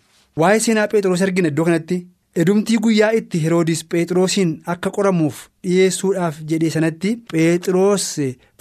waa'ee 0.43 0.59
seenaa 0.67 0.87
Pheexroos 0.95 1.25
argina 1.29 1.53
iddoo 1.53 1.69
kanatti 1.71 2.01
edumtii 2.43 2.77
guyyaa 2.89 3.13
itti 3.21 3.43
Heroodis 3.47 3.87
Pheexroosiin 3.95 4.53
akka 4.77 4.91
qoramuuf 4.99 5.41
dhiyeessuudhaaf 5.63 6.43
jedhee 6.53 6.75
sanatti 6.77 7.15
Pheexroos 7.33 8.11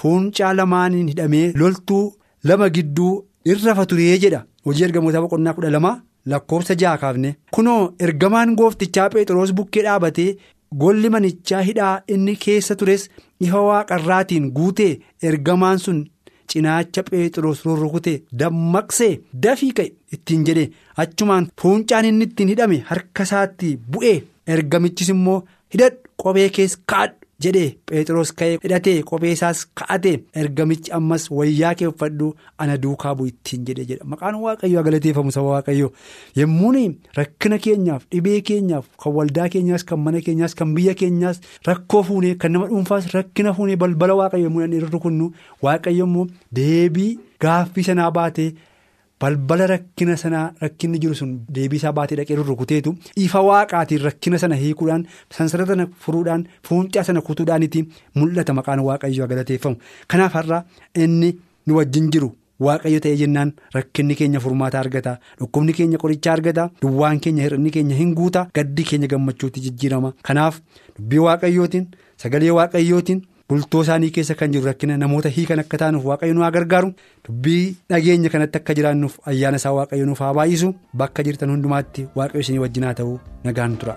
fuuncaa 0.02 0.54
lamaaniin 0.62 1.08
hidhamee 1.16 1.46
loltuu 1.62 2.02
lama 2.50 2.70
gidduu 2.80 3.12
irra 3.54 3.92
turee 3.92 4.18
jedha 4.26 4.44
hojii 4.66 4.90
ergamootaa 4.92 5.28
boqonnaa 5.28 5.60
kudha. 5.60 5.96
Lakkoofsa 6.26 6.74
ja'a 6.80 6.98
kaafne. 7.02 7.36
Kunoo 7.54 7.94
ergamaan 8.00 8.54
gooftichaa 8.58 9.08
Pheexroos 9.10 9.52
bukkee 9.58 9.82
dhaabatee 9.86 10.36
golli 10.82 11.10
manichaa 11.14 11.62
hidhaa 11.68 11.94
inni 12.16 12.36
keessa 12.44 12.76
tures 12.76 13.08
ifa 13.46 13.60
waaqarraatiin 13.68 14.50
guutee 14.58 14.92
ergamaan 15.30 15.78
sun 15.84 16.00
cinaacha 16.52 17.02
Pheexroos 17.10 17.64
rurrukutee 17.66 18.16
dammaqsee 18.38 19.12
dafii 19.46 19.72
ka'e 19.80 19.90
ittiin 20.16 20.46
jedhee 20.48 20.70
achumaan 21.04 21.48
fuuncaan 21.62 22.04
inni 22.12 22.24
ittiin 22.30 22.48
hidhame 22.54 22.78
harka 22.92 23.22
isaatti 23.28 23.76
bu'ee 23.92 24.16
ergamichis 24.56 25.08
immoo 25.16 25.38
hidhadhu. 25.74 26.00
Kophee 26.22 26.48
keessa 26.56 26.78
kaadhu. 26.90 27.16
Jedhee 27.42 27.70
Pheexroos 27.90 28.32
ka'ee 28.40 28.58
hidhatee 28.64 29.02
kophee 29.10 29.32
isaas 29.36 29.62
ka'atee 29.80 30.14
ergamichi 30.42 30.92
ammas 30.98 31.24
wayyaa 31.38 31.74
kee 31.80 31.86
uffadhu 31.92 32.28
ana 32.64 32.76
duukaa 32.82 33.14
bu'u 33.20 33.26
ittiin 33.32 33.64
jedhee 33.70 33.86
jedha 33.90 34.04
maqaan 34.12 34.38
waaqayyoo 34.44 34.82
galateeffamu 34.88 35.32
saba 35.36 35.48
waaqayyoo 35.56 35.90
yemmuun 36.40 36.94
rakkina 37.20 37.58
keenyaaf 37.68 38.04
dhibee 38.16 38.40
keenyaaf 38.50 38.86
kan 39.04 39.12
waldaa 39.18 39.48
keenyaas 39.56 39.84
kan 39.92 39.98
mana 40.08 40.20
keenyaas 40.28 40.54
kan 40.60 40.74
biyya 40.78 40.94
keenyaas 41.02 41.40
rakkoo 41.70 42.02
fuunee 42.10 42.34
kan 42.44 42.52
nama 42.58 42.66
dhuunfaas 42.74 43.10
rakkina 43.16 43.54
fuunee 43.58 43.76
balbala 43.86 44.14
waaqayyoo 44.22 44.46
yemmuu 44.50 44.64
inni 44.68 44.80
rukunnu 44.94 45.32
waaqayyo 45.68 46.04
immoo 46.10 46.26
deebii 46.60 47.10
gaaffii 47.40 47.82
sanaa 47.90 48.10
baatee. 48.20 48.52
Balbala 49.24 49.66
rakkina 49.72 50.16
sanaa 50.24 50.44
rakkinni 50.64 50.98
jiru 51.06 51.14
sun 51.22 51.32
deebii 51.58 51.80
isaa 51.82 51.92
baatee 51.98 52.16
dhaqee 52.20 52.36
rurrukuteetu 52.42 52.94
ifa 53.26 53.42
waaqaatiin 53.48 54.02
rakkina 54.06 54.38
sana 54.44 54.56
hiikuudhaan 54.62 55.04
sansara 55.38 55.66
sana 55.72 55.86
furuudhaan 56.06 56.46
fuuncaa 56.68 57.04
sana 57.10 57.20
kutuudhaanitti 57.28 57.84
mul'ata 58.22 58.52
maqaan 58.60 58.80
waaqayyoo 58.88 59.28
galateeffamu 59.34 59.76
kanaaf 60.14 60.32
har'a 60.40 60.64
inni 61.04 61.30
nu 61.66 61.76
wajjin 61.80 62.08
jiru 62.16 62.30
waaqayyo 62.68 63.00
ta'ee 63.04 63.16
jennaan 63.22 63.52
rakkinni 63.76 64.14
keenya 64.20 64.40
furmaata 64.46 64.80
argata 64.84 65.12
dhukkubni 65.40 65.72
keenya 65.78 65.98
qorichaa 66.06 66.32
argata 66.38 66.66
duwwaan 66.82 67.20
keenya 67.26 67.42
hir'inni 67.46 67.70
keenya 67.76 67.96
hin 68.00 68.14
guuta 68.22 68.46
gaddi 68.58 68.84
keenya 68.90 69.08
gammachuutti 69.14 69.60
jijjiirama 69.68 70.12
kanaaf 70.30 70.60
dubbii 70.98 71.22
waaqayyootiin 71.28 71.86
sagalee 72.24 72.50
waaqayyootiin. 72.58 73.22
Bultoo 73.48 73.82
isaanii 73.84 74.10
keessa 74.16 74.34
kan 74.40 74.52
jiru 74.54 74.66
rakkina 74.70 74.96
namoota 75.02 75.32
hiikan 75.36 75.62
akka 75.62 75.80
taanuuf 75.82 76.04
waaqayyo 76.10 76.34
nu 76.38 76.44
haa 76.46 76.50
gargaaru 76.56 76.92
dubbii 77.28 77.64
dhageenya 77.94 78.32
kanatti 78.34 78.58
akka 78.62 78.76
jiraannuuf 78.80 79.18
ayyaana 79.32 79.60
isaa 79.62 79.74
waaqayyo 79.78 80.06
nuuf 80.10 80.22
haa 80.26 80.32
baay'isu. 80.40 80.74
Bakka 81.02 81.22
jirtan 81.28 81.50
hundumaatti 81.56 82.08
waaqayyo 82.20 82.40
isinii 82.46 82.62
wajjin 82.66 82.84
haa 82.90 82.94
ta'u 83.02 83.18
nagaan 83.48 83.76
tura. 83.82 83.96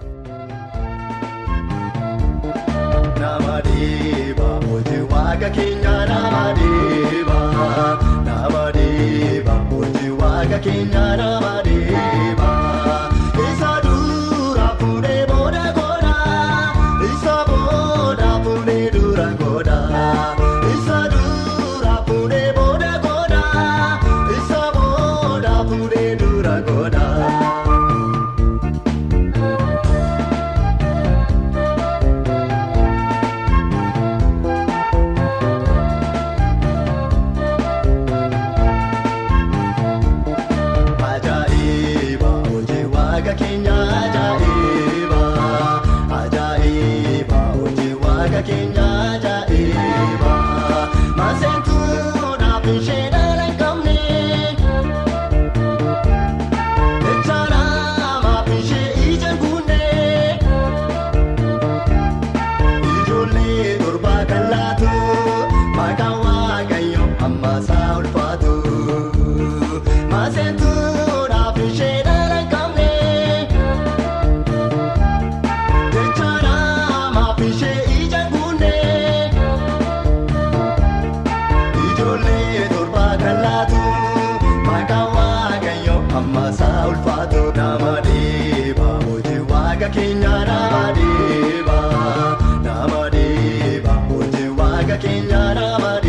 Waaqa 95.56 96.07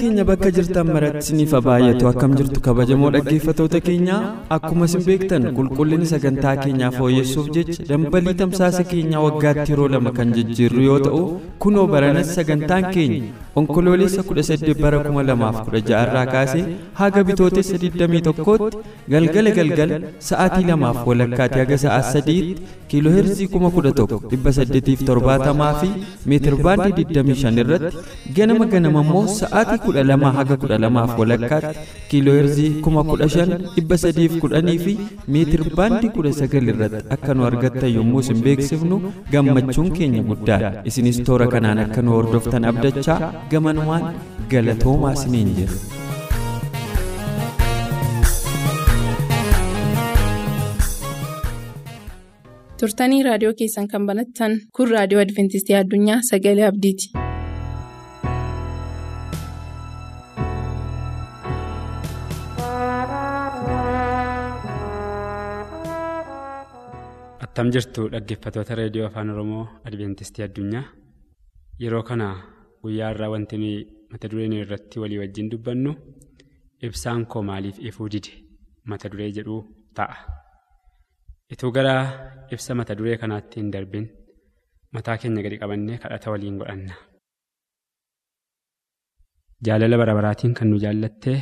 keenya 0.00 0.24
bakka 0.30 0.48
jirtan 0.56 0.86
maratti 0.94 1.20
isiniif 1.24 1.52
baay'atu 1.66 2.04
akkam 2.10 2.32
jirtu 2.38 2.58
kabajamoo 2.66 3.10
dhaggeeffatoota 3.16 3.78
keenya? 3.88 4.16
Akkuma 4.56 4.84
isin 4.90 5.02
beektan 5.08 5.42
qulqullinni 5.58 6.06
sagantaa 6.12 6.54
keenyaa 6.62 6.90
fooyyessuuf 6.98 7.46
jecha 7.56 7.82
dambalii 7.90 8.34
tamsaasa 8.40 8.82
keenyaa 8.92 9.22
waggaatti 9.26 9.68
yeroo 9.72 9.88
lama 9.94 10.10
kan 10.18 10.28
jijjiirru 10.36 10.82
yoo 10.88 10.98
ta'u 11.06 11.20
kunoo 11.64 11.86
baranas 11.94 12.28
sagantaan 12.38 12.84
keenya 12.96 13.22
onkoloolessa 13.62 14.22
18 14.30 14.76
bara 14.84 14.98
2016 15.06 16.02
irraa 16.02 16.26
kaasee 16.34 16.64
haga 17.00 17.20
bitootessa 17.30 17.76
21tti 17.84 18.80
galgala 19.14 19.50
galgala 19.58 19.96
sa'aatii 20.28 20.66
lamaaf 20.70 20.98
walakkaatti 21.10 21.58
haga 21.62 21.76
sa'aa 21.84 22.02
sadiitti 22.12 22.62
kiilooheerzii 22.92 23.48
11,870 23.56 25.72
fi 25.82 25.90
meetirbaandii 26.32 26.94
25 27.12 27.64
irratti 27.64 27.96
ganama 28.38 28.64
ganama 28.74 29.00
immoo 29.06 29.24
sa'aatii 29.40 29.80
12 29.90 30.32
haga 30.38 30.56
12 30.64 31.18
walakkaatti 31.20 31.78
kiilooheerzii 32.10 32.70
15,310 32.88 34.78
fi 34.86 34.94
meetirbaandii 35.36 36.10
19 36.18 36.72
irratti 36.74 37.04
akka 37.18 37.34
nu 37.38 37.46
argattan 37.50 37.94
yommuu 37.98 38.20
isin 38.26 38.42
beeksifnu 38.48 39.00
gammachuun 39.36 39.90
keenya 40.00 40.22
guddaadha 40.32 40.72
isinis 40.92 41.22
toora 41.30 41.46
kanaan 41.54 41.78
akka 41.86 42.02
nu 42.08 42.10
hordoftan 42.18 42.64
abdachaa 42.72 43.20
gamanumaan 43.54 44.04
galatoomaa 44.54 45.12
isiniin 45.20 45.50
jira. 45.60 45.80
turtanii 52.82 53.22
raadiyoo 53.26 53.54
keessan 53.60 53.88
kan 53.94 54.06
banattan 54.10 54.54
kun 54.78 54.92
raadiyoo 54.94 55.24
adventistii 55.26 55.76
addunyaa 55.82 56.20
sagalee 56.30 56.66
abdiiti. 56.72 57.12
Attam 67.50 67.68
jirtu 67.74 68.02
dhaggeeffatoota 68.12 68.74
reediyoo 68.80 69.06
afaan 69.10 69.30
oromoo 69.34 69.64
adventistii 69.88 70.44
addunyaa 70.46 70.84
yeroo 71.82 72.02
kana 72.08 72.26
guyyaa 72.82 73.10
irraa 73.14 73.30
wanti 73.34 73.56
mata 74.12 74.28
dureen 74.30 74.52
irratti 74.62 74.98
walii 75.02 75.18
wajjin 75.22 75.50
dubbannu 75.52 75.92
ibsaan 76.86 77.22
koo 77.32 77.42
maaliif 77.48 77.78
ifuu 77.88 78.08
dide 78.12 78.32
mata 78.90 79.08
duree 79.12 79.30
jedhu 79.36 79.56
ta'a. 79.96 80.16
ituu 81.52 81.70
gara 81.76 81.94
ibsa 82.54 82.74
mata 82.80 82.94
duree 82.98 83.16
kanaatti 83.22 83.60
hin 83.60 83.70
darbin 83.74 84.06
mataa 84.94 85.16
keenya 85.20 85.42
gadi 85.44 85.58
qabannee 85.62 85.98
kadhata 86.02 86.30
waliin 86.32 86.58
godhanna. 86.60 86.94
jaalala 89.66 89.96
bara 90.00 90.14
baraatiin 90.18 90.54
kan 90.58 90.68
nu 90.70 90.78
jaallattee 90.84 91.38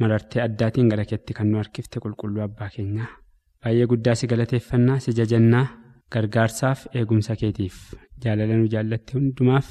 marartee 0.00 0.42
addaatiin 0.46 0.88
gara 0.92 1.04
keetti 1.10 1.34
kan 1.38 1.48
nu 1.50 1.56
harkifte 1.60 1.96
qulqulluu 2.04 2.42
abbaa 2.48 2.68
keenyaa 2.76 3.08
baay'ee 3.64 3.86
guddaa 3.90 4.14
si 4.20 4.26
galateeffannaa 4.32 4.98
si 5.04 5.12
jajannaa 5.18 5.66
gargaarsaaf 6.14 6.86
eegumsa 6.98 7.36
keetiif. 7.40 7.76
Jaalala 8.22 8.54
nu 8.60 8.66
jaallatte 8.74 9.12
hundumaaf 9.18 9.66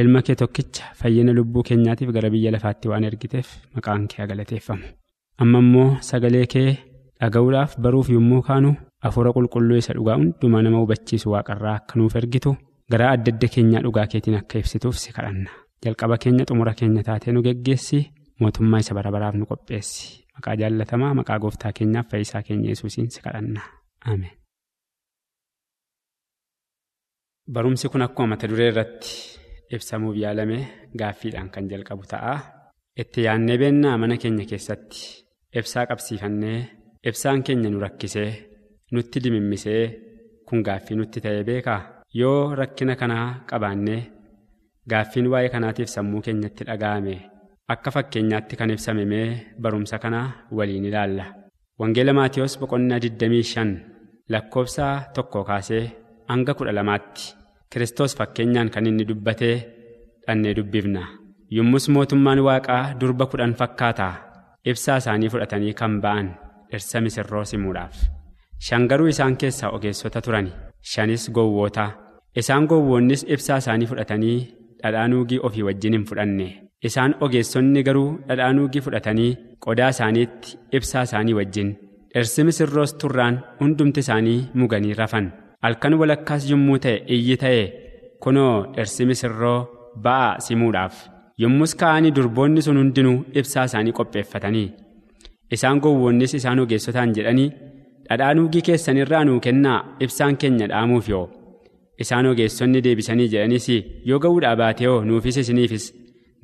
ilma 0.00 0.22
kee 0.26 0.34
tokkicha 0.40 0.84
fayyina 1.00 1.32
lubbuu 1.38 1.62
keenyaatiif 1.68 2.10
gara 2.16 2.30
biyya 2.34 2.50
lafaatti 2.54 2.88
waan 2.90 3.04
ergiteef 3.10 3.48
maqaan 3.74 4.04
kee 4.10 4.26
galateeffamu 4.30 4.84
amma 5.42 5.58
immoo 5.64 5.88
sagalee 6.10 6.46
kee 6.54 6.70
dhaga'uudhaaf 7.20 7.78
baruuf 7.82 8.10
yommuu 8.16 8.42
kaanu. 8.48 8.74
Afuura 9.06 9.30
qulqulluu 9.36 9.76
isa 9.80 9.92
dhugaa 9.96 10.16
hundumaa 10.20 10.62
nama 10.66 10.78
hubachiisu 10.82 11.30
waaqarraa 11.32 11.74
akka 11.80 11.98
nuuf 11.98 12.14
ergitu 12.20 12.52
garaa 12.92 13.10
adda 13.16 13.30
adda 13.34 13.48
keenyaa 13.54 13.82
dhugaa 13.84 14.06
keetiin 14.12 14.36
akka 14.40 14.58
ibsituuf 14.62 14.96
si 15.02 15.12
kadhanna. 15.16 15.50
Jalqaba 15.84 16.16
keenya 16.22 16.44
xumura 16.48 16.72
keenya 16.78 17.02
taatee 17.08 17.32
nu 17.34 17.42
geggeessi 17.46 18.00
mootummaa 18.40 18.80
isa 18.84 18.94
bara 18.98 19.10
baraaf 19.14 19.34
nu 19.38 19.46
qopheessi 19.50 20.24
maqaa 20.38 20.54
jaallatamaa 20.60 21.12
maqaa 21.20 21.38
gooftaa 21.44 21.72
keenyaaf 21.78 22.06
fayyisaa 22.10 22.42
keenya 22.48 22.68
yesuusiin 22.72 23.10
si 23.14 23.20
kadhanna 23.26 23.62
ameen. 24.12 24.34
Barumsi 27.54 27.88
kun 27.88 28.02
akkuma 28.06 28.28
mata 28.34 28.46
duree 28.50 28.68
irratti 28.72 29.10
ibsamuuf 29.74 30.16
yaalame 30.22 30.58
gaaffiidhaan 31.00 31.48
kan 31.54 31.64
jalqabu 31.70 32.04
ta'a 32.12 32.34
itti 33.02 33.24
yaadnee 33.26 33.56
beennaa 33.62 33.96
mana 34.02 34.16
keenya 34.22 34.44
keessatti 34.50 35.00
ibsaa 35.58 35.84
qabsiifannee 35.90 36.58
ibsaan 37.08 37.40
keenya 37.46 37.68
nu 37.70 37.80
rakkisee. 37.86 38.30
nutti 38.94 39.18
dimimmisee 39.24 39.82
kun 40.48 40.60
gaaffii 40.66 40.96
nutti 40.98 41.20
ta'ee 41.24 41.42
beekaa 41.48 41.80
yoo 42.20 42.54
rakkina 42.60 42.94
kanaa 43.00 43.26
qabaannee 43.50 44.02
gaaffiin 44.90 45.26
waa'ee 45.32 45.50
kanaatiif 45.54 45.88
sammuu 45.94 46.22
keenyatti 46.26 46.64
dhaga'ame 46.68 47.14
akka 47.72 47.90
fakkeenyaatti 47.94 48.56
kan 48.56 48.70
ibsame 48.74 49.04
mee 49.12 49.28
barumsa 49.62 49.98
kana 49.98 50.20
waliin 50.56 50.84
ilaalla. 50.90 51.24
Wangeela 51.80 52.12
maatiyoos 52.18 52.58
boqonnaa 52.60 52.98
25 52.98 53.78
lakkoofsa 54.32 54.86
tokko 55.14 55.44
kaasee 55.48 55.84
hanga 56.28 56.54
kudha 56.54 56.72
lamaatti 56.78 57.34
kiristoos 57.70 58.16
fakkeenyaan 58.18 58.70
kan 58.74 58.86
inni 58.86 59.04
dubbatee 59.08 59.56
dhannee 60.26 60.54
dubbifna. 60.56 61.02
Yommus 61.56 61.88
mootummaan 61.88 62.40
waaqaa 62.46 62.94
durba 63.00 63.26
kudhan 63.26 63.54
fakkaataa 63.60 64.14
ibsaa 64.70 64.96
isaanii 65.02 65.28
fudhatanii 65.32 65.74
kan 65.80 66.00
ba'an 66.04 66.28
dhirsa 66.70 67.00
misirroo 67.00 67.44
simuudhaaf. 67.50 67.94
shan 68.66 68.86
garuu 68.90 69.06
isaan 69.12 69.36
keessaa 69.40 69.70
ogeessota 69.76 70.20
turani. 70.22 70.52
Shanis 70.90 71.30
gowwoota. 71.34 71.86
Isaan 72.40 72.66
gowwoonnis 72.70 73.22
ibsaa 73.34 73.56
isaanii 73.62 73.86
fudhatanii 73.90 74.38
dhadhaa 74.82 75.08
nuugii 75.08 75.38
ofii 75.46 75.62
wajjin 75.68 75.92
hin 75.96 76.04
fudhanne 76.08 76.46
isaan 76.86 77.14
ogeessonni 77.24 77.82
garuu 77.86 78.08
dhadhaa 78.28 78.52
nuugii 78.56 78.80
fudhatanii 78.86 79.36
qodaa 79.64 79.88
isaaniitti 79.94 80.56
ibsaa 80.78 81.02
isaanii 81.08 81.34
wajjin 81.38 81.70
dhirsi 82.14 82.44
misirroos 82.48 82.92
turraan 83.00 83.36
hundumti 83.60 84.00
isaanii 84.04 84.40
muganii 84.58 84.94
rafan. 85.00 85.26
Halkan 85.62 85.94
walakkaas 86.00 86.50
yommuu 86.50 86.78
ta'e 86.84 86.96
iyyi 87.14 87.36
ta'e 87.42 87.62
kunoo 88.22 88.54
dhirsi 88.76 89.06
misirroo 89.10 89.58
ba'aa 90.04 90.38
simuudhaaf. 90.46 90.94
Yommus 91.42 91.74
ka'anii 91.80 92.10
durboonni 92.16 92.62
sun 92.66 92.76
hundinuu 92.80 93.24
ibsaa 93.40 93.64
isaanii 93.70 93.92
qopheeffatanii. 93.98 94.68
Isaan 95.54 95.80
gowwoonnis 95.82 96.34
isaan 96.38 96.58
ogeessotaan 96.62 97.12
jedhanii 97.16 97.50
dhadhaa 98.08 98.32
nuugii 98.38 98.62
keessanirraa 98.68 99.24
nuu 99.24 99.40
kennaa 99.46 99.78
ibsaan 100.04 100.36
keenya 100.40 100.66
dhaamuuf 100.72 101.08
yoo? 101.12 101.26
Isaan 102.02 102.26
ogeessonni 102.30 102.82
deebisanii 102.84 103.28
jedhanis 103.32 103.68
yoo 104.08 104.18
ga'uudhaa 104.24 104.56
baatee 104.60 104.94
nuufis 105.08 105.36
isiniifis 105.42 105.86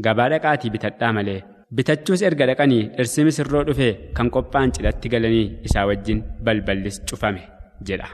gabaa 0.06 0.28
dhaqaatii 0.32 0.70
bitadhaa 0.74 1.12
malee 1.18 1.40
bitachuus 1.76 2.22
erga 2.28 2.46
dhaqanii 2.50 2.82
dhirsi 2.96 3.24
misirroo 3.28 3.62
dhufe 3.68 3.88
kan 4.16 4.28
qophaa'an 4.34 4.72
cidhatti 4.76 5.08
galanii 5.14 5.46
isaa 5.68 5.86
wajjin 5.90 6.20
balballis 6.44 7.00
cufame 7.10 7.42
jedha. 7.88 8.08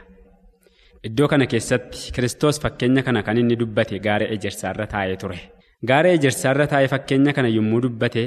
Iddoo 1.06 1.28
kana 1.32 1.46
keessatti 1.52 2.12
Kiristoos 2.14 2.60
fakkeenya 2.62 3.02
kana 3.06 3.22
kan 3.26 3.38
inni 3.42 3.56
dubbate 3.60 3.96
gaara 4.06 4.26
ejersaarra 4.34 4.86
taa'ee 4.92 5.16
ture. 5.22 5.38
Gaara 5.88 6.08
ejersaarra 6.16 6.66
taa'ee 6.72 6.88
fakkeenya 6.94 7.32
kana 7.36 7.48
yommuu 7.56 7.80
dubbate 7.84 8.22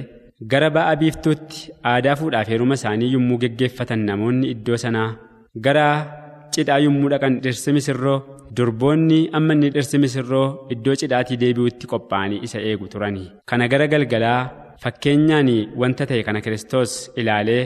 gara 0.52 0.70
ba'a 0.78 0.96
biiftuutti 1.02 1.70
aadaa 1.92 2.16
fuudhaaf 2.20 2.48
heeruma 2.52 2.74
isaanii 2.80 3.12
yommuu 3.16 3.38
geggeeffatan 3.44 4.02
namoonni 4.10 4.48
iddoo 4.54 4.78
sanaa 4.84 5.10
gara 5.66 5.86
cidhaa 6.56 6.80
yommuu 6.86 7.10
dhaqan 7.14 7.40
dhirsi 7.44 7.72
misirroo 7.78 8.18
durboonni 8.58 9.20
amma 9.38 9.54
inni 9.56 9.70
dhirsi 9.76 9.98
misirroo 10.04 10.48
iddoo 10.74 10.96
cidhaatii 11.02 11.38
deebi'utti 11.44 11.88
qophaa'anii 11.92 12.40
isa 12.48 12.60
eegu 12.70 12.88
turanii. 12.94 13.30
Kana 13.50 13.68
gara 13.72 13.88
galgalaa 13.94 14.40
fakkeenyaan 14.84 15.50
wanta 15.82 16.06
ta'e 16.10 16.24
kana 16.28 16.42
Kiristoos 16.46 16.94
ilaalee 17.22 17.64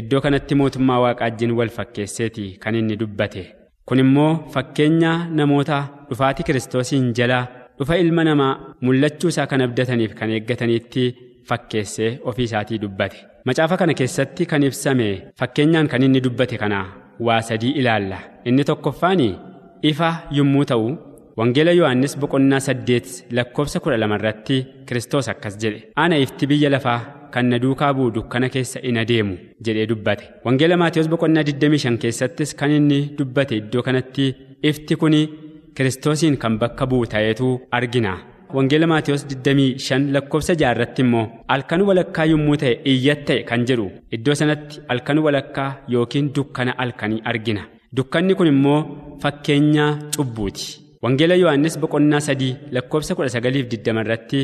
iddoo 0.00 0.20
kanatti 0.24 0.54
mootummaa 0.60 1.00
waaqaajjiin 1.04 1.52
wal 1.58 1.68
fakkeesseeti 1.78 2.46
kan 2.62 2.74
inni 2.80 2.96
dubbate. 3.02 3.44
Kun 3.86 3.98
immoo 4.04 4.32
fakkeenya 4.54 5.12
namoota 5.38 5.78
dhufaatii 6.10 6.44
Kiristoosiin 6.48 7.08
jalaa 7.18 7.44
dhufa 7.78 7.96
ilma 8.02 8.24
namaa 8.28 8.52
mul'achuu 8.84 9.28
isaa 9.32 9.46
kan 9.50 9.60
abdataniif 9.66 10.14
kan 10.18 10.30
eeggataniitti 10.36 11.04
fakkeessee 11.48 12.10
ofii 12.28 12.44
isaatii 12.50 12.78
dubbate. 12.84 13.16
Macaafa 13.46 13.76
kana 13.80 13.94
keessatti 14.00 14.46
kan 14.50 14.62
ibsame 14.68 15.08
fakkeenyaan 15.38 15.88
kan 15.92 16.02
inni 16.06 16.20
dubbate 16.24 16.56
kana 16.62 16.80
waa 17.26 17.40
sadii 17.48 17.70
ilaalla. 17.80 18.18
Inni 18.48 18.64
tokkoffaan 18.70 19.20
ifa 19.82 20.08
yommuu 20.38 20.64
ta'u 20.70 20.88
wangeela 21.38 21.72
yohannis 21.78 22.14
boqonnaa 22.20 22.60
saddeet 22.66 23.06
lakkoofsa 23.36 23.80
kudha 23.82 23.96
lama 24.02 24.16
irratti 24.18 24.56
kiristoos 24.86 25.28
akkas 25.32 25.54
jedhe. 25.62 25.80
Ana 26.02 26.16
ifti 26.24 26.46
biyya 26.50 26.70
lafaa 26.74 27.00
kan 27.32 27.46
na 27.50 27.58
duukaa 27.62 27.92
bu'u 27.96 28.10
dukkana 28.16 28.48
keessa 28.54 28.80
in 28.88 28.98
adeemu 29.02 29.36
jedhee 29.64 29.86
dubbate. 29.90 30.24
Wangeela 30.44 30.76
maatiyoos 30.82 31.08
boqonnaa 31.12 31.42
25 31.50 31.98
keessattis 32.02 32.54
kan 32.58 32.70
inni 32.78 32.98
dubbate 33.18 33.54
iddoo 33.60 33.82
kanatti 33.86 34.26
ifti 34.70 34.96
kun 34.96 35.14
kiristoosiin 35.76 36.36
kan 36.42 36.58
bakka 36.58 36.86
bu'u 36.90 37.06
ta'eetu 37.12 37.54
argina. 37.70 38.18
Wangeela 38.56 38.86
maatiyoos 38.92 39.26
25 39.30 40.12
lakkoofsa 40.14 40.54
jaarratti 40.60 41.02
immoo 41.06 41.26
halkan 41.48 41.82
walakkaa 41.88 42.24
yommuu 42.32 42.56
ta'e 42.62 42.78
iyyat 42.92 43.24
ta'e 43.26 43.42
kan 43.48 43.66
jedhu. 43.68 43.90
Iddoo 44.16 44.34
sanatti 44.40 44.80
halkan 44.88 45.18
walakkaa 45.26 45.70
yookiin 45.94 46.32
dukkana 46.34 46.74
halkanii 46.78 47.22
argina 47.32 47.64
dukkanni 47.96 48.34
kun 48.38 48.46
immoo 48.52 48.80
fakkeenya 49.22 49.84
cubbuuti. 50.16 50.66
Wangeela 51.02 51.34
yohannis 51.42 51.78
boqonnaa 51.82 52.20
sadii 52.28 52.56
lakkoofsa 52.74 53.14
1920 53.14 54.00
irratti 54.04 54.40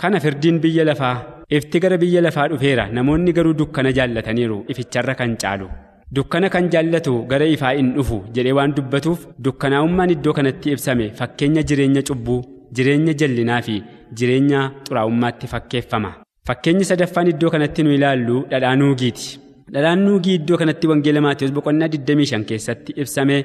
kana 0.00 0.20
firdiin 0.24 0.58
biyya 0.62 0.84
lafaa 0.88 1.16
ifti 1.56 1.80
gara 1.82 1.96
biyya 2.02 2.20
lafaa 2.26 2.48
dhufeera. 2.50 2.88
Namoonni 2.96 3.32
garuu 3.36 3.54
dukkana 3.60 3.92
jaallataniiru 3.98 4.64
ificharra 4.72 5.14
kan 5.20 5.34
caalu. 5.42 5.68
Dukkana 6.14 6.48
kan 6.54 6.70
jaallatu 6.72 7.14
gara 7.30 7.46
ifaa 7.54 7.72
hin 7.78 7.90
dhufu 7.96 8.18
jedhee 8.34 8.52
waan 8.58 8.72
dubbatuuf 8.76 9.26
dukkanaa'ummaan 9.44 10.10
iddoo 10.14 10.32
kanatti 10.38 10.70
ibsame 10.74 11.10
fakkeenya 11.18 11.62
jireenya 11.68 12.02
cubbuu 12.10 12.38
jireenya 12.76 13.12
jallinaa 13.20 13.60
fi 13.66 13.82
jireenya 14.18 14.60
xuraa'ummaatti 14.88 15.46
fakkeeffama. 15.52 16.12
Fakkeenyi 16.46 16.84
sadaffaan 16.90 17.28
iddoo 17.32 17.50
kanatti 17.54 17.82
nu 17.84 17.92
ilaallu 17.96 18.36
dhadhaa 18.50 18.76
nuugiiti 18.80 19.26
dhadhaan 19.72 20.04
nuugii 20.06 20.34
iddoo 20.40 20.56
kanatti 20.60 20.86
wangeela 20.90 21.20
maatiyoos 21.26 21.54
boqonnaa 21.56 21.88
25 21.94 22.44
keessatti 22.50 22.92
ibsame 23.02 23.36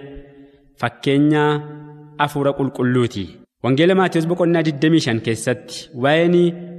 fakkeenya 0.82 1.44
afuura 2.26 2.52
qulqulluuti. 2.60 3.24
Wangeela 3.64 3.96
maatiyoos 4.00 4.28
boqonnaa 4.32 4.64
25 4.70 5.20
keessatti 5.28 5.90
waa'een 6.04 6.38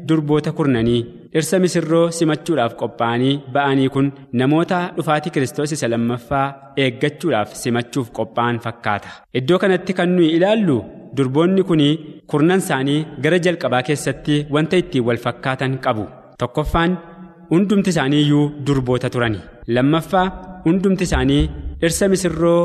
durboota 0.08 0.52
kurnanii 0.58 1.02
dhirsa 1.34 1.58
misirroo 1.62 2.06
simachuudhaaf 2.16 2.74
qophaa'anii 2.80 3.38
ba'anii 3.54 3.88
kun 3.94 4.10
namoota 4.40 4.80
dhufaatii 4.96 5.32
kiristoos 5.34 5.72
isa 5.76 5.88
lammaffaa 5.92 6.46
eeggachuudhaaf 6.82 7.54
simachuuf 7.62 8.10
qophaa'an 8.18 8.58
fakkaata. 8.66 9.08
Iddoo 9.38 9.58
kanatti 9.62 9.92
kan 9.98 10.10
nuyi 10.16 10.34
ilaallu 10.36 10.76
durboonni 11.16 11.62
kun 11.68 11.82
kurnan 12.30 12.62
isaanii 12.64 13.06
gara 13.22 13.38
jalqabaa 13.44 13.82
keessatti 13.88 14.44
wanta 14.54 14.76
ittiin 14.82 15.04
wal 15.06 15.16
fakkaatan 15.26 15.78
qabu. 15.84 16.04
Tokkoffaan 16.38 16.92
hundumti 17.54 17.90
isaanii 17.94 18.22
iyyuu 18.26 18.46
durboota 18.66 19.10
turani. 19.14 19.40
Lammaffaa 19.74 20.26
hundumti 20.66 21.04
isaanii 21.08 21.42
dhirsa 21.80 22.08
misirroo 22.12 22.62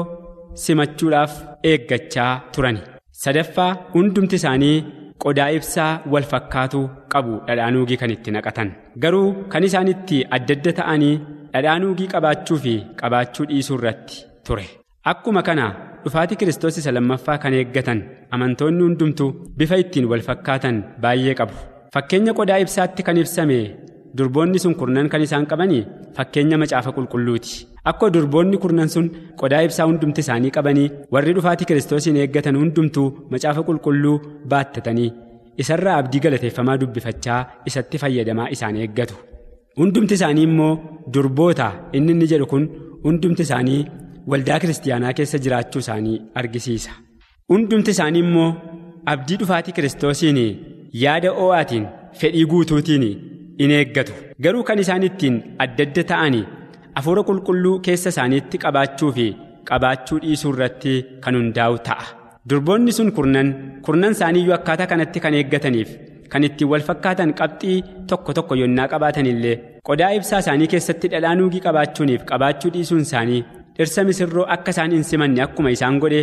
simachuudhaaf 0.64 1.34
eeggachaa 1.72 2.32
turani. 2.56 2.82
Sadaffaa 3.24 3.72
hundumti 3.96 4.36
isaanii 4.40 4.78
qodaa 5.24 5.50
ibsaa 5.58 5.92
wal 6.14 6.24
fakkaatu 6.32 6.82
qabu 7.14 7.34
dhadhaa 7.48 7.72
nuugii 7.76 7.98
kan 8.02 8.12
itti 8.16 8.32
naqatan. 8.36 8.70
Garuu 9.04 9.28
kan 9.52 9.64
isaan 9.68 9.88
itti 9.94 10.18
adda 10.38 10.54
adda 10.58 10.72
ta'anii 10.80 11.16
dhadhaa 11.54 11.80
nuugii 11.84 12.08
qabaachuu 12.14 12.58
fi 12.66 12.76
qabaachuu 13.02 13.46
dhiisuu 13.50 13.78
irratti 13.80 14.24
ture. 14.48 14.66
Akkuma 15.12 15.42
kana 15.48 15.66
dhufaatii 16.04 16.38
kiristoos 16.40 16.78
isa 16.82 16.92
lammaffaa 16.98 17.38
kan 17.44 17.54
eeggatan 17.60 18.00
amantoonni 18.38 18.84
hundumtuu 18.88 19.30
bifa 19.58 19.76
ittiin 19.84 20.08
wal 20.12 20.22
fakkaatan 20.30 20.78
baay'ee 21.04 21.36
qabu. 21.42 21.54
Fakkeenya 21.94 22.34
qodaa 22.40 22.60
ibsaatti 22.64 23.04
kan 23.08 23.18
ibsame 23.24 23.60
durboonni 24.18 24.60
sun 24.64 24.74
kurnan 24.80 25.08
kan 25.12 25.22
isaan 25.26 25.46
qabanii 25.52 25.84
fakkeenya 26.18 26.58
macaafa 26.62 26.92
qulqulluuti. 26.98 27.52
Akka 27.90 28.10
durboonni 28.16 28.58
kurnan 28.64 28.90
sun 28.94 29.08
qodaa 29.40 29.62
ibsaa 29.68 29.86
hundumti 29.90 30.22
isaanii 30.26 30.52
qabanii 30.58 30.90
warri 31.14 31.34
dhufaatii 31.38 31.68
kiristoosiin 31.70 32.18
eeggatan 32.24 32.58
hundumtuu 32.62 33.08
macaafa 33.32 33.62
qulqulluu 33.70 34.16
baattatanii 34.54 35.10
isarraa 35.64 35.98
abdii 36.02 36.20
galateeffamaa 36.26 36.78
dubbifachaa 36.82 37.40
isatti 37.72 37.98
fayyadamaa 38.04 38.50
isaan 38.56 38.76
eeggatu. 38.84 39.16
Hundumti 39.80 40.14
isaanii 40.20 40.44
immoo 40.50 40.74
durboota. 41.14 41.68
Inni 41.98 42.12
inni 42.16 42.28
jedhu 42.32 42.46
kun 42.54 42.64
hundumti 43.06 43.42
isaanii 43.48 43.86
waldaa 44.32 44.60
kiristiyaanaa 44.64 45.14
keessa 45.20 45.38
jiraachuu 45.46 45.80
isaanii 45.86 46.18
argisiisa. 46.40 46.92
Hundumti 47.52 47.92
isaanii 47.96 48.20
immoo 48.26 48.50
abdii 49.14 49.38
dhufaatii 49.42 49.72
kiristoosiin 49.78 50.40
yaada 51.04 51.32
oo'aatiin 51.44 51.86
fedhii 52.20 52.46
guutuutiin 52.52 53.06
in 53.64 53.72
eeggatu. 53.80 54.14
Garuu 54.44 54.64
kan 54.68 54.80
isaan 54.84 55.04
ittiin 55.10 55.36
adda 55.64 55.84
adda 55.88 56.04
ta'anii 56.12 56.46
hafuura 56.98 57.24
qulqulluu 57.30 57.76
keessa 57.86 58.10
isaaniitti 58.14 58.58
qabaachuu 58.64 59.12
fi 59.18 59.28
qabaachuu 59.70 60.20
dhiisuu 60.24 60.52
irratti 60.56 60.94
kan 61.24 61.36
hundaa'u 61.40 61.78
ta'a. 61.88 62.06
Durboonni 62.50 62.92
sun 62.98 63.10
kurnan 63.18 63.48
kurnan 63.86 64.12
isaaniiyyuu 64.18 64.56
akkaataa 64.60 64.88
kanatti 64.92 65.20
kan 65.24 65.34
eeggataniif 65.40 65.90
kan 66.32 66.44
ittiin 66.48 66.70
wal 66.72 66.82
fakkaatan 66.90 67.32
qabxii 67.40 67.78
tokko 68.10 68.32
tokko 68.38 68.54
yonnaa 68.62 68.88
qabaatan 68.94 69.26
illee 69.32 69.56
qodaa 69.88 70.12
ibsaa 70.18 70.40
isaanii 70.44 70.68
keessatti 70.74 71.08
dhadhaa 71.14 71.36
nuugii 71.40 71.62
qabaachuuniif 71.68 72.22
qabaachuu 72.32 72.72
dhiisuun 72.76 73.02
isaanii 73.08 73.42
dhirsa 73.78 74.04
misirroo 74.10 74.46
akka 74.56 74.72
isaan 74.76 74.92
hin 74.96 75.04
simanne 75.10 75.42
akkuma 75.48 75.70
isaan 75.78 75.98
godhe 76.04 76.22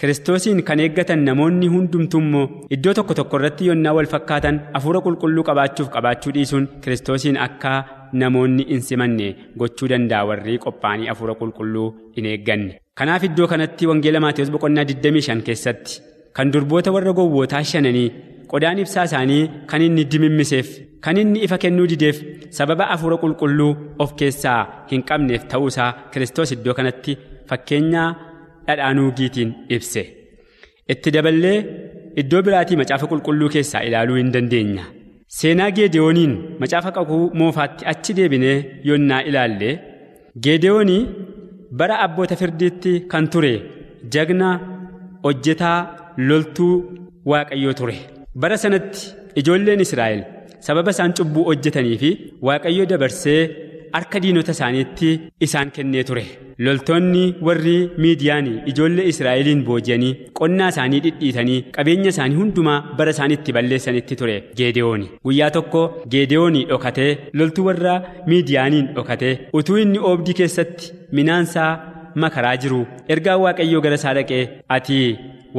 kiristoosiin 0.00 0.62
kan 0.66 0.80
eeggatan 0.84 1.24
namoonni 1.28 1.66
hundumtuu 1.74 2.20
immoo 2.24 2.46
iddoo 2.74 2.92
tokko 2.98 3.14
tokko 3.18 3.36
irratti 3.40 3.66
yonnaa 3.68 3.94
wal 3.96 4.06
fakkaatan 4.12 4.60
hafuura 4.74 5.00
qulqulluu 5.06 5.44
qabaachuuf 5.48 5.88
qabaachuu 5.94 6.32
dhiisuun 6.36 6.68
kiristoosiin 6.82 7.36
akka 7.46 7.72
namoonni 8.20 8.66
hin 8.68 8.80
simanne 8.88 9.26
gochuu 9.62 9.88
danda'a 9.92 10.24
warri 10.28 10.58
qophaa'anii 10.64 11.08
hafuura 11.12 11.34
qulqulluu 11.40 11.88
hin 12.16 12.26
eegganne. 12.32 12.72
Kanaaf 12.98 13.24
iddoo 13.28 13.46
kanatti 13.52 13.86
wangeela 13.90 14.20
maatiyoos 14.24 14.50
boqonnaa 14.54 14.84
25 14.92 15.42
keessatti 15.48 16.00
kan 16.36 16.52
durboota 16.52 16.92
warra 16.96 17.12
gowwootaa 17.18 17.62
shananii 17.72 18.08
qodaan 18.52 18.78
ibsaa 18.84 19.04
isaanii 19.10 19.42
kan 19.72 19.82
inni 19.86 20.04
dimimmiseef 20.12 20.68
kan 21.06 21.16
inni 21.22 21.42
ifa 21.46 21.58
kennuu 21.64 21.86
dideef 21.90 22.22
sababa 22.60 22.84
hafuura 22.92 23.16
qulqulluu 23.24 23.72
of 24.04 24.14
keessaa 24.22 24.60
hin 24.92 25.02
qabneef 25.10 25.44
ta'uusaa 25.50 25.90
kiristoos 26.14 26.52
iddoo 26.56 26.74
kanatti 26.78 27.18
fakkeenya 27.50 28.02
dhadhaa 28.68 28.92
nuugiitiin 28.98 29.50
ibse. 29.76 30.02
Itti 30.92 31.10
daballee 31.16 31.56
iddoo 32.20 32.42
biraatii 32.46 32.76
macaafa 32.80 33.06
qulqulluu 33.10 33.48
keessaa 33.54 33.82
ilaaluu 33.88 34.16
hin 34.20 34.30
dandeenya 34.36 34.84
seenaa 35.38 35.70
geedewooniin 35.78 36.32
macaafa 36.62 36.90
kakuu 36.98 37.24
moofaatti 37.40 37.84
achi 37.92 38.12
deebinee 38.18 38.56
yonnaa 38.88 39.20
ilaalle 39.30 39.70
geedewoonii 40.44 41.02
bara 41.80 41.96
abboota 42.04 42.36
firdiitti 42.40 42.92
kan 43.12 43.26
ture 43.34 43.52
jagna 44.14 44.48
hojjetaa 45.24 45.78
loltuu 46.28 46.74
waaqayyoo 47.30 47.74
ture. 47.80 47.96
Bara 48.42 48.56
sanatti 48.64 49.00
ijoolleen 49.40 49.80
israa'el 49.86 50.22
sababa 50.66 50.90
isaan 50.96 51.12
cubbuu 51.18 51.44
hojjetanii 51.50 51.98
fi 52.02 52.10
waaqayyo 52.46 52.84
dabarsee 52.92 53.40
harka 53.96 54.20
diinota 54.24 54.52
isaaniitti 54.56 55.10
isaan 55.46 55.70
kennee 55.76 56.04
ture. 56.10 56.24
Loltoonni 56.66 57.24
warri 57.46 57.74
miidiyaanii 58.04 58.56
ijoollee 58.70 59.04
israa'eliin 59.12 59.60
booji'anii 59.68 60.12
qonnaa 60.38 60.68
isaanii 60.72 61.00
dhidhiitanii 61.04 61.58
qabeenya 61.76 62.10
isaanii 62.14 62.36
hundumaa 62.40 62.78
bara 62.98 63.10
isaan 63.16 63.30
itti 63.36 63.52
balleessanitti 63.56 64.16
ture. 64.22 64.36
Geedewooni 64.58 65.06
guyyaa 65.28 65.50
tokko 65.56 65.82
geedewoonii 66.14 66.64
dhokatee 66.72 67.10
loltuu 67.40 67.64
warra 67.68 67.94
miidiyaaniin 68.32 68.88
dhokatee 68.96 69.34
utuu 69.60 69.76
inni 69.84 69.98
oobdii 70.10 70.34
keessatti 70.40 70.92
minaansaa 71.18 71.70
makaraa 72.22 72.56
jiru 72.62 72.80
ergaa 73.14 73.36
waaqayyoo 73.44 73.80
gara 73.86 73.94
isaa 74.00 74.14
dhaqee 74.18 74.42
ati 74.76 74.98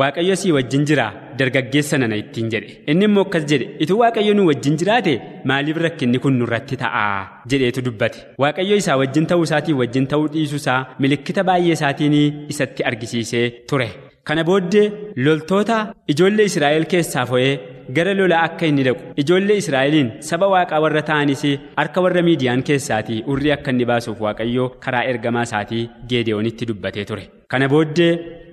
waaqayyo 0.01 0.35
sii 0.41 0.51
wajjin 0.57 0.83
jira 0.89 1.05
dargaggeessa 1.39 1.97
nana 2.01 2.15
ittiin 2.21 2.49
jedhe. 2.53 2.69
Inni 2.91 3.05
immoo 3.09 3.23
akkas 3.27 3.45
jedhe 3.51 3.67
ituu 3.85 3.97
waaqayyo 4.01 4.33
nu 4.37 4.45
wajjin 4.49 4.77
jiraate? 4.81 5.13
Maaliif 5.51 5.77
rakkinni 5.85 6.19
kun 6.23 6.37
nurratti 6.39 6.77
ta'a 6.83 7.05
jedheetu 7.53 7.81
dubbate. 7.87 8.19
Waaqayyo 8.43 8.75
isaa 8.81 8.97
wajjin 9.01 9.25
ta'uu 9.31 9.43
isaatiin 9.47 9.77
wajjin 9.81 10.07
ta'uu 10.11 10.27
dhiisuusaa 10.35 10.79
milikkita 10.99 11.43
baay'ee 11.49 11.73
isaatiin 11.79 12.13
isatti 12.53 12.83
argisiisee 12.91 13.47
ture. 13.69 13.89
Kana 14.27 14.43
booddee 14.43 14.91
loltoota 15.25 15.77
ijoollee 16.13 16.45
israa'el 16.51 16.85
keessaa 16.91 17.25
fo'ee 17.31 17.53
gara 17.95 18.13
lolaa 18.17 18.43
akka 18.49 18.65
inni 18.69 18.83
dhaqu. 18.87 19.01
Ijoollee 19.23 19.57
israa'eliin 19.63 20.11
saba 20.29 20.47
waaqaa 20.53 20.79
warra 20.85 21.01
ta'anis 21.09 21.43
harka 21.79 22.01
warra 22.05 22.21
miidiyaan 22.27 22.63
keessaatii 22.69 23.23
urrii 23.31 23.51
akka 23.57 23.71
inni 23.73 23.85
baasuuf 23.91 24.21
waaqayyo 24.27 24.69
karaa 24.85 25.03
ergamaa 25.13 25.43
isaatii 25.49 25.89
geedewoonitti 26.09 26.65
dubbatee 26.71 27.05
ture 27.11 27.25
kana 27.51 27.67
booddee 27.73 28.11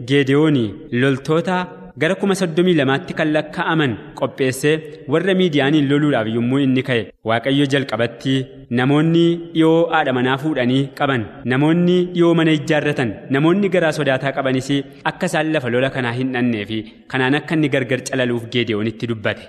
geedewoonii 0.09 0.68
loltoota 1.00 1.56
gara 2.02 2.14
kuma 2.20 2.35
soddomii 2.40 2.74
lamaatti 2.80 3.14
kan 3.18 3.28
lakkaa'aman 3.37 3.92
qopheessee 4.20 4.74
warra 5.12 5.35
miidiyaaniin 5.40 5.88
loluudhaaf 5.90 6.28
yommuu 6.37 6.61
inni 6.66 6.82
ka'e 6.88 7.02
waaqayyo 7.30 7.66
jalqabatti 7.74 8.35
namoonni 8.78 9.24
dhiyoo 9.54 9.78
haadha 9.92 10.12
manaa 10.18 10.37
fuudhanii 10.42 10.82
qaban 10.98 11.22
namoonni 11.52 11.96
dhiyoo 12.14 12.32
mana 12.40 12.52
ijaarratan 12.59 13.11
namoonni 13.37 13.68
garaa 13.74 13.92
sodaataa 13.98 14.32
qabanis 14.38 14.68
akka 15.11 15.26
isaan 15.30 15.52
lafa 15.56 15.70
lola 15.74 15.90
kanaa 15.96 16.14
hin 16.18 16.32
dhannee 16.37 16.64
fi 16.70 16.78
kanaan 17.14 17.35
akka 17.40 17.54
inni 17.59 17.68
gargar 17.76 18.00
calaluuf 18.11 18.44
geedewoonitti 18.56 19.06
dubbate 19.12 19.44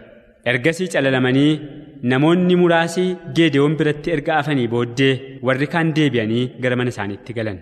ergasii 0.52 0.88
calalamanii 0.96 1.52
namoonni 2.12 2.56
muraasi 2.64 3.06
geedewoon 3.40 3.76
biratti 3.80 4.12
erga 4.18 4.34
afanii 4.42 4.68
booddee 4.76 5.14
warri 5.50 5.68
kaan 5.74 5.96
deebi'anii 5.98 6.46
gara 6.64 6.76
mana 6.80 6.90
isaaniitti 6.96 7.34
galan. 7.40 7.60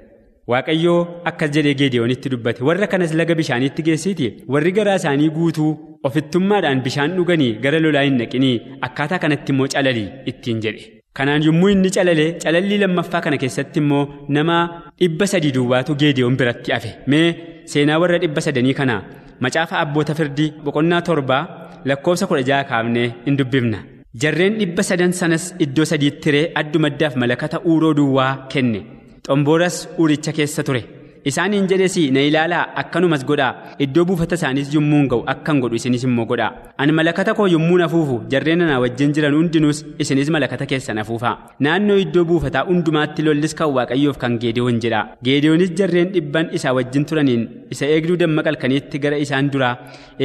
Waaqayyoo 0.52 1.00
akkas 1.30 1.52
jedhee 1.56 1.74
geediyoonitti 1.80 2.30
dubbate. 2.34 2.62
Warra 2.68 2.88
kanas 2.92 3.14
laga 3.20 3.36
bishaaniitti 3.40 3.82
geessiiti 3.88 4.28
warri 4.54 4.72
garaa 4.78 4.96
isaanii 5.02 5.30
guutuu 5.38 5.72
ofittummaadhaan 6.08 6.82
bishaan 6.86 7.16
dhuganii 7.18 7.54
gara 7.64 7.80
lolaa 7.86 8.04
hin 8.08 8.18
naqinii 8.22 8.56
akkaataa 8.88 9.20
kanatti 9.24 9.52
immoo 9.54 9.68
calalii 9.74 10.08
ittiin 10.32 10.62
jedhe. 10.66 10.84
Kanaan 11.18 11.44
yommuu 11.48 11.70
inni 11.74 11.90
calale 11.96 12.26
calallii 12.44 12.78
lammaffaa 12.84 13.22
kana 13.26 13.38
keessatti 13.44 13.80
immoo 13.84 14.06
nama 14.38 14.58
dhibba 15.02 15.28
sadii 15.34 15.52
duwwaatu 15.58 15.96
geediyoon 16.02 16.38
biratti 16.40 16.72
hafe. 16.76 16.92
Mee 17.12 17.28
seenaa 17.74 18.00
warra 18.04 18.18
dhibba 18.24 18.42
sadanii 18.48 18.74
kana 18.80 19.02
macaafa 19.46 19.80
abboota 19.84 20.14
firdii 20.20 20.52
boqonnaa 20.66 21.02
torbaa 21.10 21.44
lakkoofsa 21.92 22.28
kudha 22.30 22.42
ja'a 22.50 22.64
kaafnee 22.72 23.08
hin 23.26 23.38
dubbifna. 23.40 23.80
Jarreen 24.22 24.58
dhibba 24.60 24.84
sadan 24.90 25.12
sanas 25.22 25.46
iddoo 25.66 25.86
sadiitti 25.92 26.22
tiree 26.26 26.52
addumaddaaf 26.62 27.16
malakata 27.24 27.60
uuroo 27.72 27.94
duwwaa 28.00 28.34
kenne 28.54 28.82
xombooras 29.28 29.78
uuricha 30.00 30.32
keessa 30.38 30.64
ture. 30.68 30.84
Isaaniin 31.30 31.66
jedhes 31.70 31.96
na 32.16 32.22
ilaalaa 32.30 32.64
akkanumas 32.82 33.24
godhaa 33.30 33.54
iddoo 33.84 34.04
buufata 34.10 34.36
isaaniis 34.40 34.68
yommuun 34.76 35.08
ga'u 35.12 35.24
akkan 35.34 35.58
godhu 35.62 35.76
isinis 35.80 36.04
immoo 36.08 36.26
godhaa 36.32 36.50
ani 36.82 36.92
malakata 36.98 37.34
koo 37.38 37.48
yommuun 37.54 37.82
afuufu 37.86 38.18
jarreen 38.32 38.62
anaa 38.66 38.78
wajjin 38.84 39.14
jiran 39.16 39.34
hundinuus 39.38 39.80
isinis 40.04 40.30
malakata 40.36 40.66
keessan 40.72 41.00
afuufaa 41.04 41.34
naannoo 41.68 41.98
iddoo 42.04 42.26
buufataa 42.32 42.64
hundumaatti 42.68 43.26
lollis 43.28 43.56
kan 43.62 43.74
waaqayyoof 43.78 44.18
kan 44.24 44.38
geediyoon 44.44 44.78
jedha. 44.84 45.02
Geediyoonis 45.26 45.72
jarreen 45.80 46.14
dhibban 46.14 46.54
isaa 46.60 46.74
wajjin 46.78 47.06
turaniin 47.10 47.44
isa 47.74 47.86
eegduu 47.96 48.18
damma 48.22 48.44
qalkaniitti 48.50 49.00
gara 49.08 49.18
isaan 49.26 49.50
duraa 49.56 49.74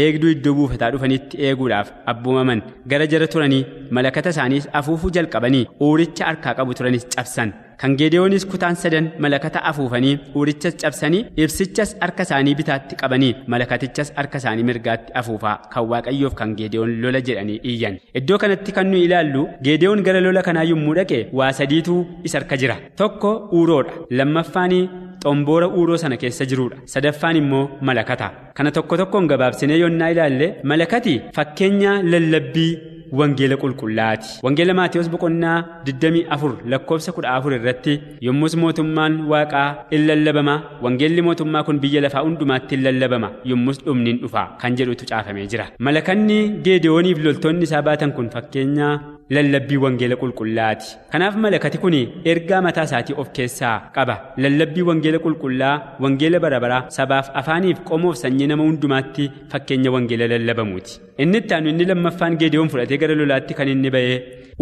eegduu 0.05 0.31
iddoo 0.37 0.55
buufataa 0.61 0.91
dhufanitti 0.93 1.41
eeguudhaaf 1.47 1.89
abboomaman 2.13 2.61
gara 2.93 3.07
jara 3.15 3.27
turanii 3.37 3.65
malakata 3.91 4.31
isaaniis 4.37 4.69
afuufuu 4.83 5.11
jalqabanii 5.17 5.65
uuricha 5.89 6.25
harkaa 6.31 6.55
qabu 6.61 6.75
turanis 6.79 7.07
cabsan 7.17 7.51
kan 7.81 7.95
geediyoonis 8.01 8.45
kutaan 8.51 8.77
sadan 8.83 9.07
malakata 9.25 9.61
afuufanii 9.71 10.15
uurichas 10.39 10.75
cabsanii 10.83 11.21
ibsichas 11.43 11.91
harka 12.03 12.23
isaanii 12.27 12.55
bitaatti 12.59 12.97
qabanii 13.03 13.31
malakatichas 13.53 14.13
harka 14.19 14.39
isaanii 14.43 14.67
mirgaatti 14.71 15.13
afuufaa 15.21 15.57
kan 15.73 15.89
waaqayyoof 15.93 16.35
kan 16.41 16.53
geediyoon 16.59 16.93
lola 17.05 17.21
jedhanii 17.29 17.59
iyyan 17.73 17.97
iddoo 18.21 18.39
kanatti 18.43 18.73
kan 18.79 18.87
nuyi 18.91 19.05
ilaallu 19.09 19.47
geediyoon 19.69 20.03
gara 20.09 20.21
lola 20.27 20.43
kanaa 20.49 20.65
yommuu 20.73 20.95
dhaqe 21.01 21.21
waa 21.41 21.53
sadiitu 21.61 21.97
isa 22.25 22.39
harka 22.39 22.57
jira. 22.63 22.77
Tokko 23.01 23.31
uuroodha. 23.57 23.93
Lammaffaanii 24.19 24.85
xomboora 25.25 25.67
uuroo 25.79 25.97
sana 26.03 26.17
keessa 26.23 26.45
jiruudha. 26.51 26.77
Sadaffaan 26.93 27.37
immoo 27.41 27.65
malakata. 27.89 28.31
Kana 28.57 28.71
tokko 28.77 28.97
tokkoon 29.01 29.27
gabaabsinee 29.33 29.79
yonnaa 29.83 30.09
ilaalle 30.15 30.47
malakati 30.71 31.21
fakkeenya 31.37 31.93
lallabbii 32.13 32.73
wangeela 33.19 33.57
qulqullaati. 33.63 34.29
Wangeela 34.45 34.75
maatiyoos 34.75 35.09
boqonnaa 35.15 35.59
24 35.85 36.53
lakkoofsa 36.73 37.13
14 37.13 37.55
irratti 37.59 37.95
yommus 38.27 38.57
mootummaan 38.63 39.15
waaqaa 39.33 39.69
in 39.91 40.07
lallabama. 40.09 40.55
Wangeelli 40.85 41.23
mootummaa 41.29 41.63
kun 41.69 41.81
biyya 41.85 42.01
lafaa 42.07 42.23
hundumaatti 42.27 42.75
in 42.77 42.83
lallabama. 42.87 43.31
Yommus 43.45 43.79
dhumni 43.85 44.11
in 44.11 44.19
dhufa 44.23 44.43
kan 44.61 44.77
jedhutu 44.77 45.05
caafamee 45.11 45.47
jira. 45.47 45.67
Malakanni 45.79 46.39
geediyooniif 46.65 47.19
loltoonni 47.25 47.63
isaa 47.69 47.83
baatan 47.89 48.13
kun 48.13 48.31
fakkeenya 48.35 48.89
lallabbii 49.37 49.77
wangeela 49.85 50.17
qulqullaati. 50.23 50.89
Kanaaf 51.13 51.35
malakati 51.43 51.79
kun 51.83 51.95
ergaa 52.33 52.61
mataa 52.67 52.85
isaatii 52.89 53.15
of 53.23 53.29
keessaa 53.37 53.77
qaba. 53.97 54.15
Lallabbii 54.45 54.83
wangeela 54.89 55.19
qulqullaa 55.25 55.75
wangeela 56.05 56.41
bara 56.45 56.59
baraa 56.65 56.83
sabaaf 56.97 57.31
afaaniif 57.41 57.79
qomoof 57.91 58.17
sanyii 58.23 58.47
nama 58.51 58.63
hundumaatti 58.69 59.31
fakkeenya 59.53 59.91
wangeela 59.97 60.27
lallabamuuti. 60.33 61.01
Inni 61.23 61.39
itti 61.43 61.55
aanu 61.55 61.69
inni 61.73 61.85
lammaffaan 61.91 62.37
geediyoon 62.41 62.69
fudhatee 62.73 62.99
gara 63.03 63.15
lolaatti 63.21 63.55
kan 63.59 63.69
inni 63.75 63.91
ba'ee 63.97 64.17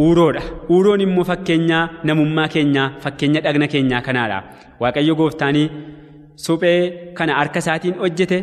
uuroodha. 0.04 0.42
Uuroon 0.74 1.00
immoo 1.06 1.24
fakkeenyaa 1.30 1.84
namummaa 2.10 2.48
keenyaa 2.54 2.88
fakkeenya 3.04 3.40
dhagna 3.46 3.66
keenyaa 3.74 4.02
kanaadha. 4.08 4.38
Waaqayyo 4.82 5.14
gooftaanii 5.20 5.68
suphee 6.46 7.12
kana 7.18 7.34
harka 7.40 7.58
isaatiin 7.64 7.94
hojjete 8.02 8.38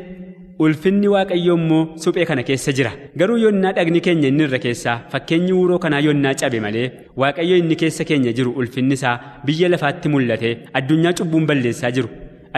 ulfinni 0.63 1.07
waaqayyoo 1.13 1.55
immoo 1.59 1.81
suphee 2.03 2.25
kana 2.29 2.43
keessa 2.49 2.71
jira. 2.77 2.91
Garuu 3.19 3.37
yonnaa 3.45 3.73
dhagni 3.77 4.01
keenya 4.05 4.27
inni 4.31 4.43
irra 4.47 4.59
keessaa 4.65 4.97
fakkeenyi 5.11 5.51
uuroo 5.59 5.79
kanaa 5.85 5.99
yonnaa 6.07 6.33
cabe 6.41 6.59
malee 6.65 6.91
waaqayyo 7.21 7.57
inni 7.61 7.75
keessa 7.81 8.03
keenya 8.09 8.31
jiru 8.37 8.51
ulfinni 8.59 8.93
isaa 8.99 9.15
biyya 9.45 9.69
lafaatti 9.73 10.09
mul'ate 10.13 10.51
addunyaa 10.79 11.13
cubbuun 11.19 11.45
balleessaa 11.49 11.91
jiru. 11.97 12.09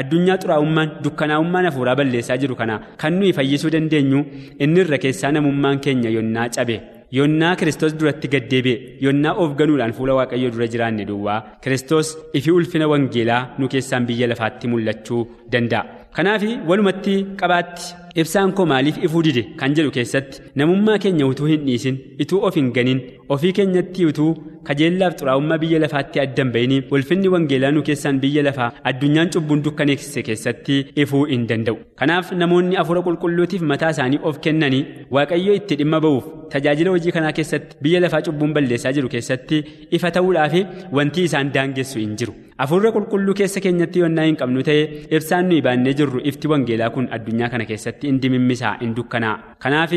Addunyaa 0.02 0.38
xuraa'ummaan 0.44 0.90
dukkanaa'ummaan 1.04 1.66
hafuuraa 1.70 1.96
balleessaa 2.02 2.38
jiru 2.44 2.56
kana 2.62 2.76
kan 3.02 3.14
nuyi 3.20 3.34
fayyisuu 3.40 3.72
dandeenyu 3.76 4.20
inni 4.64 4.80
irra 4.86 4.98
keessaa 5.06 5.32
namummaan 5.32 5.80
keenya 5.88 6.10
yonnaa 6.18 6.50
cabe. 6.58 6.78
Yonnaa 7.18 7.56
kiristoos 7.60 7.94
duratti 8.00 8.28
gaddeebi'e 8.34 8.98
yonnaa 9.06 9.34
of 9.42 9.52
ganuudhaan 9.60 9.94
fuula 9.98 10.14
waaqayyoo 10.20 10.52
dura 10.54 10.68
jiraanne 10.74 11.06
duwwaa. 11.10 11.44
Kiristoos 11.64 12.10
ifi 12.38 12.52
ulfina 12.52 12.88
wangeelaa 12.94 13.44
nu 13.60 13.68
keessaan 13.74 14.06
biyya 14.10 14.28
lafaatti 14.32 14.68
mul'achuu 14.72 15.22
danda'a 15.54 15.97
kanaaf 16.18 16.44
walumatti 16.70 17.16
qabaatti 17.40 17.88
ibsaan 18.22 18.52
koo 18.58 18.66
maaliif 18.72 18.96
ifuu 19.08 19.22
dide 19.26 19.42
kan 19.60 19.76
jedhu 19.78 19.92
keessatti 19.98 20.42
namummaa 20.62 20.98
keenya 21.04 21.26
utuu 21.32 21.50
hin 21.52 21.66
dhiisin 21.68 21.98
ituu 22.24 22.40
of 22.48 22.56
hin 22.60 22.70
ganin 22.78 23.02
ofii 23.36 23.52
keenyatti 23.58 24.06
utuu 24.12 24.30
kajeellaaf 24.70 25.14
xuraa'ummaa 25.20 25.58
biyya 25.64 25.80
lafaatti 25.84 26.20
addan 26.24 26.50
ba'inii 26.56 26.82
ulfinni 26.98 27.28
wangeelaa 27.36 27.72
nu 27.76 27.84
keessaan 27.90 28.20
biyya 28.24 28.44
lafaa 28.48 28.72
addunyaan 28.92 29.30
cubbuun 29.36 29.62
dukkaneessise 29.68 30.24
keessatti 30.30 30.80
ifuu 31.04 31.24
hin 31.34 31.46
danda'u. 31.52 31.78
Kanaaf 32.00 32.32
namoonni 32.42 32.76
hafuura 32.82 33.02
qulqulluutiif 33.08 33.62
mataa 33.74 33.92
isaanii 33.96 34.20
of 34.32 34.40
kennanii 34.48 34.84
waaqayyo 35.18 35.54
itti 35.60 35.76
dhimma 35.82 36.00
ba'uuf 36.08 36.26
tajaajila 36.56 36.90
hojii 36.96 37.12
kanaa 37.20 37.32
keessatti 37.40 37.78
biyya 37.88 38.00
lafaa 38.06 38.22
cubbuun 38.28 38.54
balleessaa 38.58 38.94
jiru 38.98 39.10
keessatti 39.16 39.64
ifa 40.00 40.12
ta'uudhaaf 40.18 40.54
wanti 41.00 41.24
isaan 41.30 41.52
daangessu 41.58 42.00
hin 42.04 42.16
jiru 42.22 42.36
hafuura 42.62 42.92
qulqulluu 42.96 43.34
keessa 43.40 43.60
keenyatti 43.66 44.00
yonnaa 44.04 44.26
hin 44.30 44.38
qabnu 44.42 44.64
ta'e 44.70 44.84
ibsaan 45.18 45.46
nuyi 45.50 45.62
baannee 45.68 45.94
jirru 46.00 46.20
ifti 46.32 46.48
wangeelaa 46.54 46.90
kun 46.96 47.08
addunyaa 47.18 47.50
kana 47.54 47.66
keessatti 47.72 48.08
hin 48.12 48.18
dimimmisaa 48.24 48.74
hin 48.82 48.96
dukkanaa 49.00 49.36
kanaaf 49.66 49.94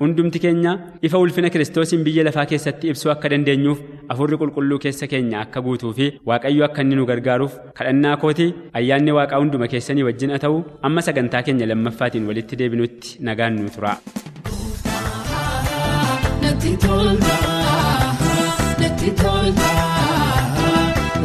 hundumti 0.00 0.38
keenya 0.44 0.72
ifa 1.08 1.18
ulfina 1.24 1.50
kiristoosiin 1.54 2.04
biyya 2.08 2.24
lafaa 2.28 2.46
keessatti 2.52 2.88
ibsuu 2.94 3.12
akka 3.14 3.28
dandeenyuuf 3.34 3.80
hafuurri 4.10 4.36
qulqulluu 4.42 4.78
keessa 4.86 5.06
keenya 5.12 5.40
akka 5.44 5.60
guutuu 5.66 5.92
fi 5.98 6.06
waaqayyo 6.32 6.64
akka 6.68 6.82
inni 6.86 6.96
nu 7.00 7.06
gargaaruuf 7.12 7.54
kadhannaa 7.80 8.16
kooti 8.24 8.48
ayyaanni 8.80 9.12
waaqaa 9.18 9.40
hunduma 9.44 9.68
keessanii 9.74 10.06
wajjin 10.08 10.34
haa 10.36 10.42
ta'u 10.46 10.58
amma 10.90 11.06
sagantaa 11.10 11.42
keenya 11.50 11.66
lammaffaatiin 11.74 12.26
walitti 12.32 12.56
deebinutti 12.62 13.16
nagaan 13.30 13.60
nu 13.62 13.70
tura. 13.76 13.94
Natti 16.60 16.76
tolta, 16.76 17.36
natti 18.80 19.10
tolta, 19.20 19.70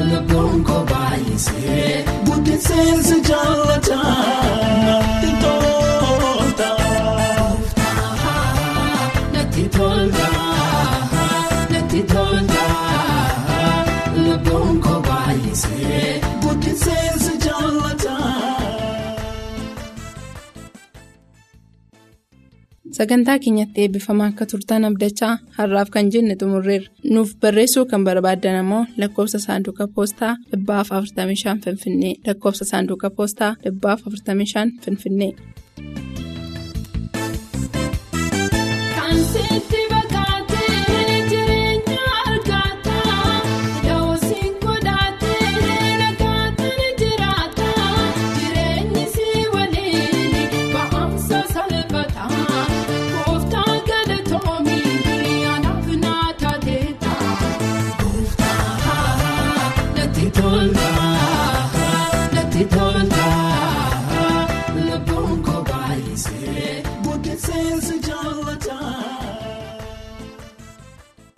lubbuun 0.09 0.63
koo 0.63 0.83
baay'isee 0.91 2.05
guddiseensi 2.25 3.19
jaallata. 3.27 4.14
Sagantaa 22.95 23.39
keenyatti 23.43 23.81
eebbifamaa 23.83 24.27
akka 24.31 24.45
turtan 24.51 24.85
abdachaa 24.89 25.31
har'aaf 25.57 25.89
kan 25.95 26.11
jenne 26.13 26.35
xumurreerra. 26.41 26.91
Nuuf 27.15 27.33
barreessuu 27.41 27.85
kan 27.91 28.05
barbaaddan 28.07 28.59
ammoo 28.61 28.83
lakkoofsa 29.01 29.39
saanduqa 29.45 29.87
poostaa 29.95 30.33
dhibbaaf 30.51 30.93
45 30.99 31.57
Finfinnee 31.65 32.13
lakkoofsa 32.27 32.65
saanduqa 32.71 33.09
poostaa 33.17 33.51
dhibbaaf 33.63 33.99
45 34.07 34.71
Finfinnee. 34.85 35.33